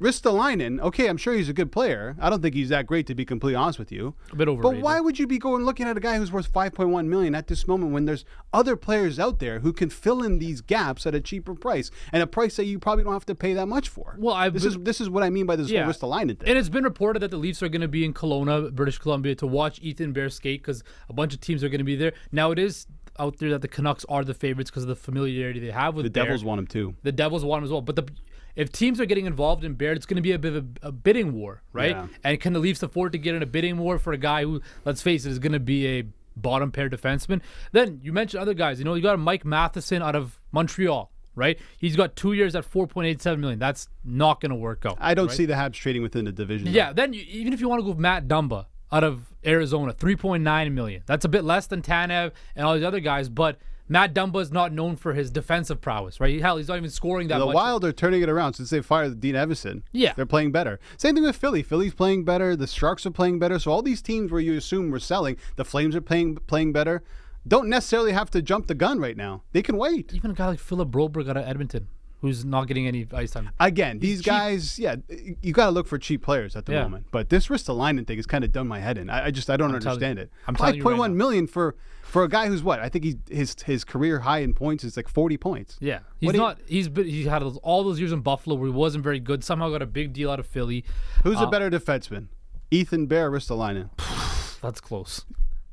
Ristolainen, 0.00 0.80
okay, 0.80 1.08
I'm 1.08 1.16
sure 1.16 1.34
he's 1.34 1.48
a 1.48 1.52
good 1.52 1.72
player. 1.72 2.16
I 2.20 2.30
don't 2.30 2.40
think 2.40 2.54
he's 2.54 2.68
that 2.68 2.86
great 2.86 3.06
to 3.08 3.14
be 3.14 3.24
completely 3.24 3.56
honest 3.56 3.78
with 3.78 3.90
you. 3.90 4.14
A 4.32 4.36
bit 4.36 4.48
overrated. 4.48 4.80
But 4.80 4.84
why 4.84 5.00
would 5.00 5.18
you 5.18 5.26
be 5.26 5.38
going 5.38 5.64
looking 5.64 5.86
at 5.86 5.96
a 5.96 6.00
guy 6.00 6.16
who's 6.16 6.30
worth 6.30 6.52
5.1 6.52 7.06
million 7.06 7.34
at 7.34 7.48
this 7.48 7.66
moment 7.66 7.92
when 7.92 8.04
there's 8.04 8.24
other 8.52 8.76
players 8.76 9.18
out 9.18 9.38
there 9.40 9.60
who 9.60 9.72
can 9.72 9.90
fill 9.90 10.22
in 10.22 10.38
these 10.38 10.60
gaps 10.60 11.06
at 11.06 11.14
a 11.14 11.20
cheaper 11.20 11.54
price 11.54 11.90
and 12.12 12.22
a 12.22 12.26
price 12.26 12.56
that 12.56 12.64
you 12.64 12.78
probably 12.78 13.04
don't 13.04 13.12
have 13.12 13.26
to 13.26 13.34
pay 13.34 13.54
that 13.54 13.66
much 13.66 13.88
for? 13.88 14.16
Well, 14.18 14.34
I've 14.34 14.54
this 14.54 14.62
been, 14.62 14.72
is 14.72 14.78
this 14.84 15.00
is 15.00 15.10
what 15.10 15.22
I 15.22 15.30
mean 15.30 15.46
by 15.46 15.56
this 15.56 15.70
yeah. 15.70 15.84
whole 15.84 15.92
Ristolainen 15.92 16.38
thing. 16.38 16.48
And 16.48 16.58
it's 16.58 16.68
been 16.68 16.84
reported 16.84 17.20
that 17.20 17.30
the 17.30 17.36
Leafs 17.36 17.62
are 17.62 17.68
going 17.68 17.80
to 17.80 17.88
be 17.88 18.04
in 18.04 18.14
Kelowna, 18.14 18.72
British 18.72 18.98
Columbia, 18.98 19.34
to 19.36 19.46
watch 19.46 19.80
Ethan 19.82 20.12
Bear 20.12 20.30
skate 20.30 20.62
because 20.62 20.84
a 21.08 21.12
bunch 21.12 21.34
of 21.34 21.40
teams 21.40 21.64
are 21.64 21.68
going 21.68 21.78
to 21.78 21.84
be 21.84 21.96
there. 21.96 22.12
Now 22.30 22.52
it 22.52 22.58
is 22.58 22.86
out 23.18 23.38
there 23.38 23.50
that 23.50 23.62
the 23.62 23.68
Canucks 23.68 24.04
are 24.08 24.24
the 24.24 24.34
favorites 24.34 24.70
because 24.70 24.84
of 24.84 24.88
the 24.88 24.96
familiarity 24.96 25.60
they 25.60 25.70
have 25.70 25.94
with 25.94 26.04
the 26.04 26.10
Bear. 26.10 26.24
Devils 26.24 26.44
want 26.44 26.60
him 26.60 26.66
too. 26.66 26.94
The 27.02 27.12
Devils 27.12 27.44
want 27.44 27.60
him 27.60 27.64
as 27.64 27.70
well, 27.70 27.80
but 27.80 27.96
the 27.96 28.06
if 28.58 28.72
teams 28.72 29.00
are 29.00 29.06
getting 29.06 29.24
involved 29.24 29.62
in 29.62 29.74
Baird, 29.74 29.96
it's 29.96 30.04
going 30.04 30.16
to 30.16 30.22
be 30.22 30.32
a 30.32 30.38
bit 30.38 30.52
of 30.52 30.66
a, 30.82 30.88
a 30.88 30.92
bidding 30.92 31.32
war, 31.32 31.62
right? 31.72 31.92
Yeah. 31.92 32.08
And 32.24 32.40
can 32.40 32.52
the 32.52 32.58
Leafs 32.58 32.82
afford 32.82 33.12
to 33.12 33.18
get 33.18 33.36
in 33.36 33.42
a 33.42 33.46
bidding 33.46 33.78
war 33.78 34.00
for 34.00 34.12
a 34.12 34.18
guy 34.18 34.42
who, 34.42 34.60
let's 34.84 35.00
face 35.00 35.24
it, 35.24 35.30
is 35.30 35.38
going 35.38 35.52
to 35.52 35.60
be 35.60 35.86
a 35.86 36.04
bottom 36.36 36.72
pair 36.72 36.90
defenseman? 36.90 37.40
Then 37.70 38.00
you 38.02 38.12
mentioned 38.12 38.42
other 38.42 38.54
guys. 38.54 38.80
You 38.80 38.84
know, 38.84 38.94
you 38.94 39.02
got 39.02 39.16
Mike 39.20 39.44
Matheson 39.44 40.02
out 40.02 40.16
of 40.16 40.40
Montreal, 40.50 41.08
right? 41.36 41.56
He's 41.78 41.94
got 41.94 42.16
two 42.16 42.32
years 42.32 42.56
at 42.56 42.68
4.87 42.68 43.38
million. 43.38 43.60
That's 43.60 43.88
not 44.04 44.40
going 44.40 44.50
to 44.50 44.56
work 44.56 44.84
out. 44.84 44.98
I 45.00 45.14
don't 45.14 45.28
right? 45.28 45.36
see 45.36 45.46
the 45.46 45.54
Habs 45.54 45.74
trading 45.74 46.02
within 46.02 46.24
the 46.24 46.32
division. 46.32 46.66
Yeah. 46.66 46.88
Though. 46.88 46.94
Then 46.94 47.12
you, 47.12 47.24
even 47.28 47.52
if 47.52 47.60
you 47.60 47.68
want 47.68 47.78
to 47.78 47.84
go 47.84 47.90
with 47.90 47.98
Matt 47.98 48.26
Dumba 48.26 48.66
out 48.90 49.04
of 49.04 49.32
Arizona, 49.46 49.92
3.9 49.92 50.72
million. 50.72 51.04
That's 51.06 51.24
a 51.24 51.28
bit 51.28 51.44
less 51.44 51.68
than 51.68 51.80
Tanev 51.80 52.32
and 52.56 52.66
all 52.66 52.74
these 52.74 52.82
other 52.82 52.98
guys, 52.98 53.28
but 53.28 53.58
Matt 53.88 54.14
Dumba 54.14 54.40
is 54.40 54.52
not 54.52 54.72
known 54.72 54.96
for 54.96 55.14
his 55.14 55.30
defensive 55.30 55.80
prowess, 55.80 56.20
right? 56.20 56.40
Hell, 56.40 56.56
he's 56.58 56.68
not 56.68 56.76
even 56.76 56.90
scoring 56.90 57.28
that 57.28 57.38
the 57.38 57.46
much. 57.46 57.54
Wild 57.54 57.84
are 57.84 57.92
turning 57.92 58.22
it 58.22 58.28
around 58.28 58.54
since 58.54 58.70
they 58.70 58.82
fired 58.82 59.20
Dean 59.20 59.34
Evason. 59.34 59.82
Yeah. 59.92 60.12
They're 60.14 60.26
playing 60.26 60.52
better. 60.52 60.78
Same 60.96 61.14
thing 61.14 61.24
with 61.24 61.36
Philly. 61.36 61.62
Philly's 61.62 61.94
playing 61.94 62.24
better. 62.24 62.54
The 62.54 62.66
Sharks 62.66 63.06
are 63.06 63.10
playing 63.10 63.38
better. 63.38 63.58
So 63.58 63.70
all 63.70 63.82
these 63.82 64.02
teams 64.02 64.30
where 64.30 64.40
you 64.40 64.56
assume 64.56 64.90
we're 64.90 64.98
selling, 64.98 65.36
the 65.56 65.64
Flames 65.64 65.96
are 65.96 66.00
playing 66.00 66.36
playing 66.46 66.72
better, 66.72 67.02
don't 67.46 67.68
necessarily 67.68 68.12
have 68.12 68.30
to 68.32 68.42
jump 68.42 68.66
the 68.66 68.74
gun 68.74 69.00
right 69.00 69.16
now. 69.16 69.42
They 69.52 69.62
can 69.62 69.76
wait. 69.78 70.12
Even 70.12 70.32
a 70.32 70.34
guy 70.34 70.48
like 70.48 70.58
Philip 70.58 70.90
Broberg 70.90 71.28
out 71.30 71.36
of 71.36 71.46
Edmonton 71.46 71.88
who's 72.20 72.44
not 72.44 72.66
getting 72.66 72.86
any 72.86 73.06
ice 73.12 73.30
time. 73.30 73.50
Again, 73.60 73.98
these 73.98 74.22
guys, 74.22 74.78
yeah, 74.78 74.96
you 75.40 75.52
got 75.52 75.66
to 75.66 75.70
look 75.70 75.86
for 75.86 75.98
cheap 75.98 76.22
players 76.22 76.56
at 76.56 76.66
the 76.66 76.72
yeah. 76.72 76.82
moment. 76.82 77.06
But 77.10 77.28
this 77.28 77.48
Ristolainen 77.48 78.06
thing 78.06 78.16
has 78.16 78.26
kind 78.26 78.44
of 78.44 78.52
done 78.52 78.66
my 78.66 78.80
head 78.80 78.98
in. 78.98 79.08
I, 79.08 79.26
I 79.26 79.30
just 79.30 79.48
I 79.50 79.56
don't 79.56 79.70
I'm 79.70 79.76
understand 79.76 80.18
it. 80.18 80.30
I'm 80.46 80.54
five 80.54 80.74
point 80.74 80.84
right 80.84 80.98
one 80.98 81.16
million 81.16 81.46
for 81.46 81.76
for 82.02 82.24
a 82.24 82.28
guy 82.28 82.48
who's 82.48 82.62
what 82.62 82.80
I 82.80 82.88
think 82.88 83.04
he 83.04 83.16
his 83.30 83.54
his 83.64 83.84
career 83.84 84.20
high 84.20 84.38
in 84.38 84.54
points 84.54 84.84
is 84.84 84.96
like 84.96 85.08
forty 85.08 85.36
points. 85.36 85.76
Yeah, 85.80 86.00
he's 86.18 86.32
not. 86.32 86.58
You, 86.60 86.76
he's 86.76 86.88
been, 86.88 87.06
he 87.06 87.24
had 87.24 87.42
all 87.42 87.84
those 87.84 88.00
years 88.00 88.12
in 88.12 88.20
Buffalo 88.20 88.56
where 88.56 88.66
he 88.66 88.74
wasn't 88.74 89.04
very 89.04 89.20
good. 89.20 89.44
Somehow 89.44 89.70
got 89.70 89.82
a 89.82 89.86
big 89.86 90.12
deal 90.12 90.30
out 90.30 90.40
of 90.40 90.46
Philly. 90.46 90.84
Who's 91.22 91.38
uh, 91.38 91.46
a 91.46 91.50
better 91.50 91.70
defenseman, 91.70 92.28
Ethan 92.70 93.06
Bear, 93.06 93.30
Ristolainen? 93.30 93.90
That's 94.60 94.80
close. 94.80 95.24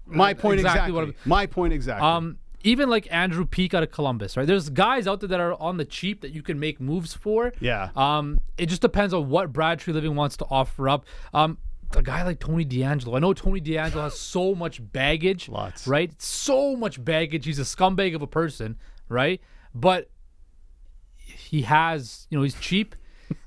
My 0.08 0.36
point 0.36 0.60
exactly. 0.60 0.95
exactly. 0.95 1.15
My 1.25 1.47
point 1.47 1.73
exactly. 1.73 2.08
Um, 2.08 2.38
even 2.65 2.89
like 2.89 3.08
Andrew 3.12 3.45
Peeke 3.45 3.75
out 3.75 3.84
of 3.84 3.91
Columbus, 3.91 4.36
right? 4.36 4.47
There's 4.47 4.69
guys 4.69 5.08
out 5.08 5.19
there 5.19 5.30
that 5.30 5.39
are 5.39 5.54
on 5.62 5.78
the 5.78 5.86
cheap 5.86 6.21
that 6.21 6.32
you 6.32 6.41
can 6.41 6.60
make 6.60 6.82
moves 6.82 7.13
for. 7.13 7.54
Yeah. 7.60 7.89
Um, 7.95 8.39
it 8.58 8.65
just 8.65 8.82
depends 8.82 9.13
on 9.13 9.30
what 9.30 9.54
Brad 9.54 9.80
Treliving 9.80 10.15
wants 10.15 10.36
to 10.38 10.45
offer 10.49 10.89
up. 10.89 11.06
Um, 11.34 11.60
a 11.95 12.01
guy 12.01 12.23
like 12.23 12.39
Tony 12.39 12.65
DeAngelo. 12.65 13.15
I 13.15 13.19
know 13.19 13.34
Tony 13.34 13.62
DeAngelo 13.62 14.01
has 14.01 14.19
so 14.19 14.56
much 14.56 14.82
baggage. 14.91 15.47
Lots. 15.47 15.88
Right? 15.88 16.19
So 16.19 16.75
much 16.75 17.04
baggage. 17.04 17.45
He's 17.45 17.60
a 17.60 17.63
scumbag 17.63 18.15
of 18.15 18.23
a 18.23 18.28
person, 18.28 18.78
right? 19.10 19.39
But 19.75 20.10
he 21.17 21.62
has, 21.62 22.25
you 22.32 22.38
know, 22.38 22.43
he's 22.43 22.56
cheap. 22.56 22.95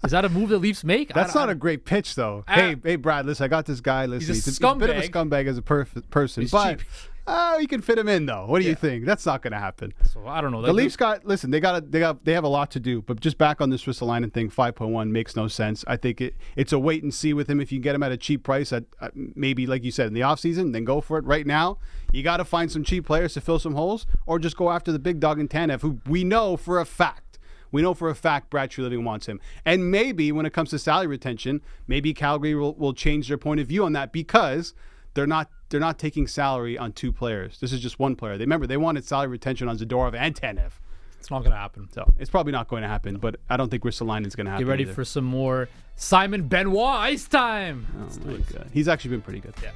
Is 0.04 0.12
that 0.12 0.24
a 0.24 0.28
move 0.28 0.50
the 0.50 0.58
Leafs 0.58 0.84
make? 0.84 1.08
That's 1.14 1.34
not 1.34 1.50
a 1.50 1.54
great 1.56 1.84
pitch, 1.84 2.14
though. 2.14 2.44
I, 2.46 2.54
hey, 2.54 2.76
hey, 2.84 2.96
Brad, 2.96 3.26
listen, 3.26 3.44
I 3.44 3.48
got 3.48 3.66
this 3.66 3.80
guy. 3.80 4.06
Listen, 4.06 4.34
he's 4.34 4.46
a, 4.46 4.50
he's 4.50 4.62
a, 4.62 4.74
bit 4.76 4.90
of 4.90 4.96
a 4.96 5.08
scumbag 5.08 5.48
as 5.48 5.58
a 5.58 5.62
perf- 5.62 6.08
person, 6.10 6.42
he's 6.42 6.52
but 6.52 6.78
cheap. 6.78 6.88
Oh, 7.30 7.58
you 7.58 7.68
can 7.68 7.82
fit 7.82 7.98
him 7.98 8.08
in 8.08 8.24
though. 8.24 8.46
What 8.46 8.60
do 8.60 8.64
yeah. 8.64 8.70
you 8.70 8.74
think? 8.74 9.04
That's 9.04 9.26
not 9.26 9.42
going 9.42 9.52
to 9.52 9.58
happen. 9.58 9.92
So 10.10 10.26
I 10.26 10.40
don't 10.40 10.50
know. 10.50 10.62
The 10.62 10.72
Leafs 10.72 10.96
got 10.96 11.26
listen. 11.26 11.50
They 11.50 11.60
got 11.60 11.90
they 11.90 12.00
got 12.00 12.24
they 12.24 12.32
have 12.32 12.44
a 12.44 12.48
lot 12.48 12.70
to 12.70 12.80
do. 12.80 13.02
But 13.02 13.20
just 13.20 13.36
back 13.36 13.60
on 13.60 13.68
this 13.68 13.84
Ristolainen 13.84 14.32
thing, 14.32 14.48
five 14.48 14.74
point 14.74 14.92
one 14.92 15.12
makes 15.12 15.36
no 15.36 15.46
sense. 15.46 15.84
I 15.86 15.98
think 15.98 16.22
it 16.22 16.34
it's 16.56 16.72
a 16.72 16.78
wait 16.78 17.02
and 17.02 17.12
see 17.12 17.34
with 17.34 17.48
him. 17.50 17.60
If 17.60 17.70
you 17.70 17.80
get 17.80 17.94
him 17.94 18.02
at 18.02 18.12
a 18.12 18.16
cheap 18.16 18.44
price, 18.44 18.72
at 18.72 18.84
uh, 19.00 19.10
maybe 19.14 19.66
like 19.66 19.84
you 19.84 19.90
said 19.90 20.06
in 20.06 20.14
the 20.14 20.22
offseason, 20.22 20.72
then 20.72 20.84
go 20.84 21.02
for 21.02 21.18
it. 21.18 21.24
Right 21.26 21.46
now, 21.46 21.76
you 22.12 22.22
got 22.22 22.38
to 22.38 22.46
find 22.46 22.72
some 22.72 22.82
cheap 22.82 23.04
players 23.04 23.34
to 23.34 23.42
fill 23.42 23.58
some 23.58 23.74
holes, 23.74 24.06
or 24.24 24.38
just 24.38 24.56
go 24.56 24.70
after 24.70 24.90
the 24.90 24.98
big 24.98 25.20
dog 25.20 25.38
in 25.38 25.48
Tanev, 25.48 25.82
who 25.82 26.00
we 26.06 26.24
know 26.24 26.56
for 26.56 26.80
a 26.80 26.86
fact. 26.86 27.38
We 27.70 27.82
know 27.82 27.92
for 27.92 28.08
a 28.08 28.14
fact 28.14 28.48
Brad 28.48 28.70
Treliving 28.70 29.04
wants 29.04 29.26
him. 29.26 29.38
And 29.66 29.90
maybe 29.90 30.32
when 30.32 30.46
it 30.46 30.54
comes 30.54 30.70
to 30.70 30.78
salary 30.78 31.08
retention, 31.08 31.60
maybe 31.86 32.14
Calgary 32.14 32.54
will, 32.54 32.74
will 32.76 32.94
change 32.94 33.28
their 33.28 33.36
point 33.36 33.60
of 33.60 33.66
view 33.66 33.84
on 33.84 33.92
that 33.92 34.10
because 34.10 34.72
they're 35.12 35.26
not 35.26 35.50
they're 35.68 35.80
not 35.80 35.98
taking 35.98 36.26
salary 36.26 36.78
on 36.78 36.92
two 36.92 37.12
players. 37.12 37.58
This 37.60 37.72
is 37.72 37.80
just 37.80 37.98
one 37.98 38.16
player. 38.16 38.38
They 38.38 38.44
remember 38.44 38.66
they 38.66 38.76
wanted 38.76 39.04
salary 39.04 39.28
retention 39.28 39.68
on 39.68 39.78
Zadorov 39.78 40.14
and 40.14 40.34
Tanev. 40.34 40.72
It's 41.18 41.30
not 41.30 41.40
going 41.40 41.50
to 41.50 41.58
happen. 41.58 41.88
So 41.92 42.14
it's 42.18 42.30
probably 42.30 42.52
not 42.52 42.68
going 42.68 42.82
to 42.82 42.88
happen. 42.88 43.18
But 43.18 43.36
I 43.50 43.56
don't 43.56 43.70
think 43.70 43.82
Ristolainen 43.82 44.26
is 44.26 44.36
going 44.36 44.46
to 44.46 44.52
happen. 44.52 44.66
Get 44.66 44.70
ready 44.70 44.82
either. 44.84 44.94
for 44.94 45.04
some 45.04 45.24
more 45.24 45.68
Simon 45.96 46.48
Benoit 46.48 46.86
ice 46.86 47.26
time. 47.26 47.86
Oh 48.00 48.38
he's 48.72 48.88
actually 48.88 49.10
been 49.10 49.22
pretty 49.22 49.40
good. 49.40 49.54
Yeah. 49.62 49.72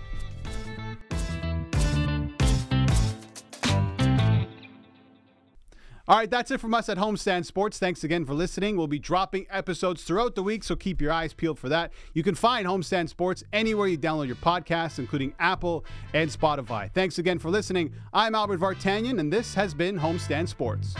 All 6.08 6.16
right, 6.16 6.28
that's 6.28 6.50
it 6.50 6.60
from 6.60 6.74
us 6.74 6.88
at 6.88 6.98
Homestand 6.98 7.46
Sports. 7.46 7.78
Thanks 7.78 8.02
again 8.02 8.24
for 8.24 8.34
listening. 8.34 8.76
We'll 8.76 8.88
be 8.88 8.98
dropping 8.98 9.46
episodes 9.48 10.02
throughout 10.02 10.34
the 10.34 10.42
week, 10.42 10.64
so 10.64 10.74
keep 10.74 11.00
your 11.00 11.12
eyes 11.12 11.32
peeled 11.32 11.60
for 11.60 11.68
that. 11.68 11.92
You 12.12 12.24
can 12.24 12.34
find 12.34 12.66
Homestand 12.66 13.08
Sports 13.08 13.44
anywhere 13.52 13.86
you 13.86 13.96
download 13.96 14.26
your 14.26 14.36
podcasts, 14.36 14.98
including 14.98 15.32
Apple 15.38 15.84
and 16.12 16.28
Spotify. 16.28 16.92
Thanks 16.92 17.18
again 17.18 17.38
for 17.38 17.50
listening. 17.50 17.92
I'm 18.12 18.34
Albert 18.34 18.58
Vartanian, 18.58 19.20
and 19.20 19.32
this 19.32 19.54
has 19.54 19.74
been 19.74 19.96
Homestand 19.96 20.48
Sports. 20.48 20.94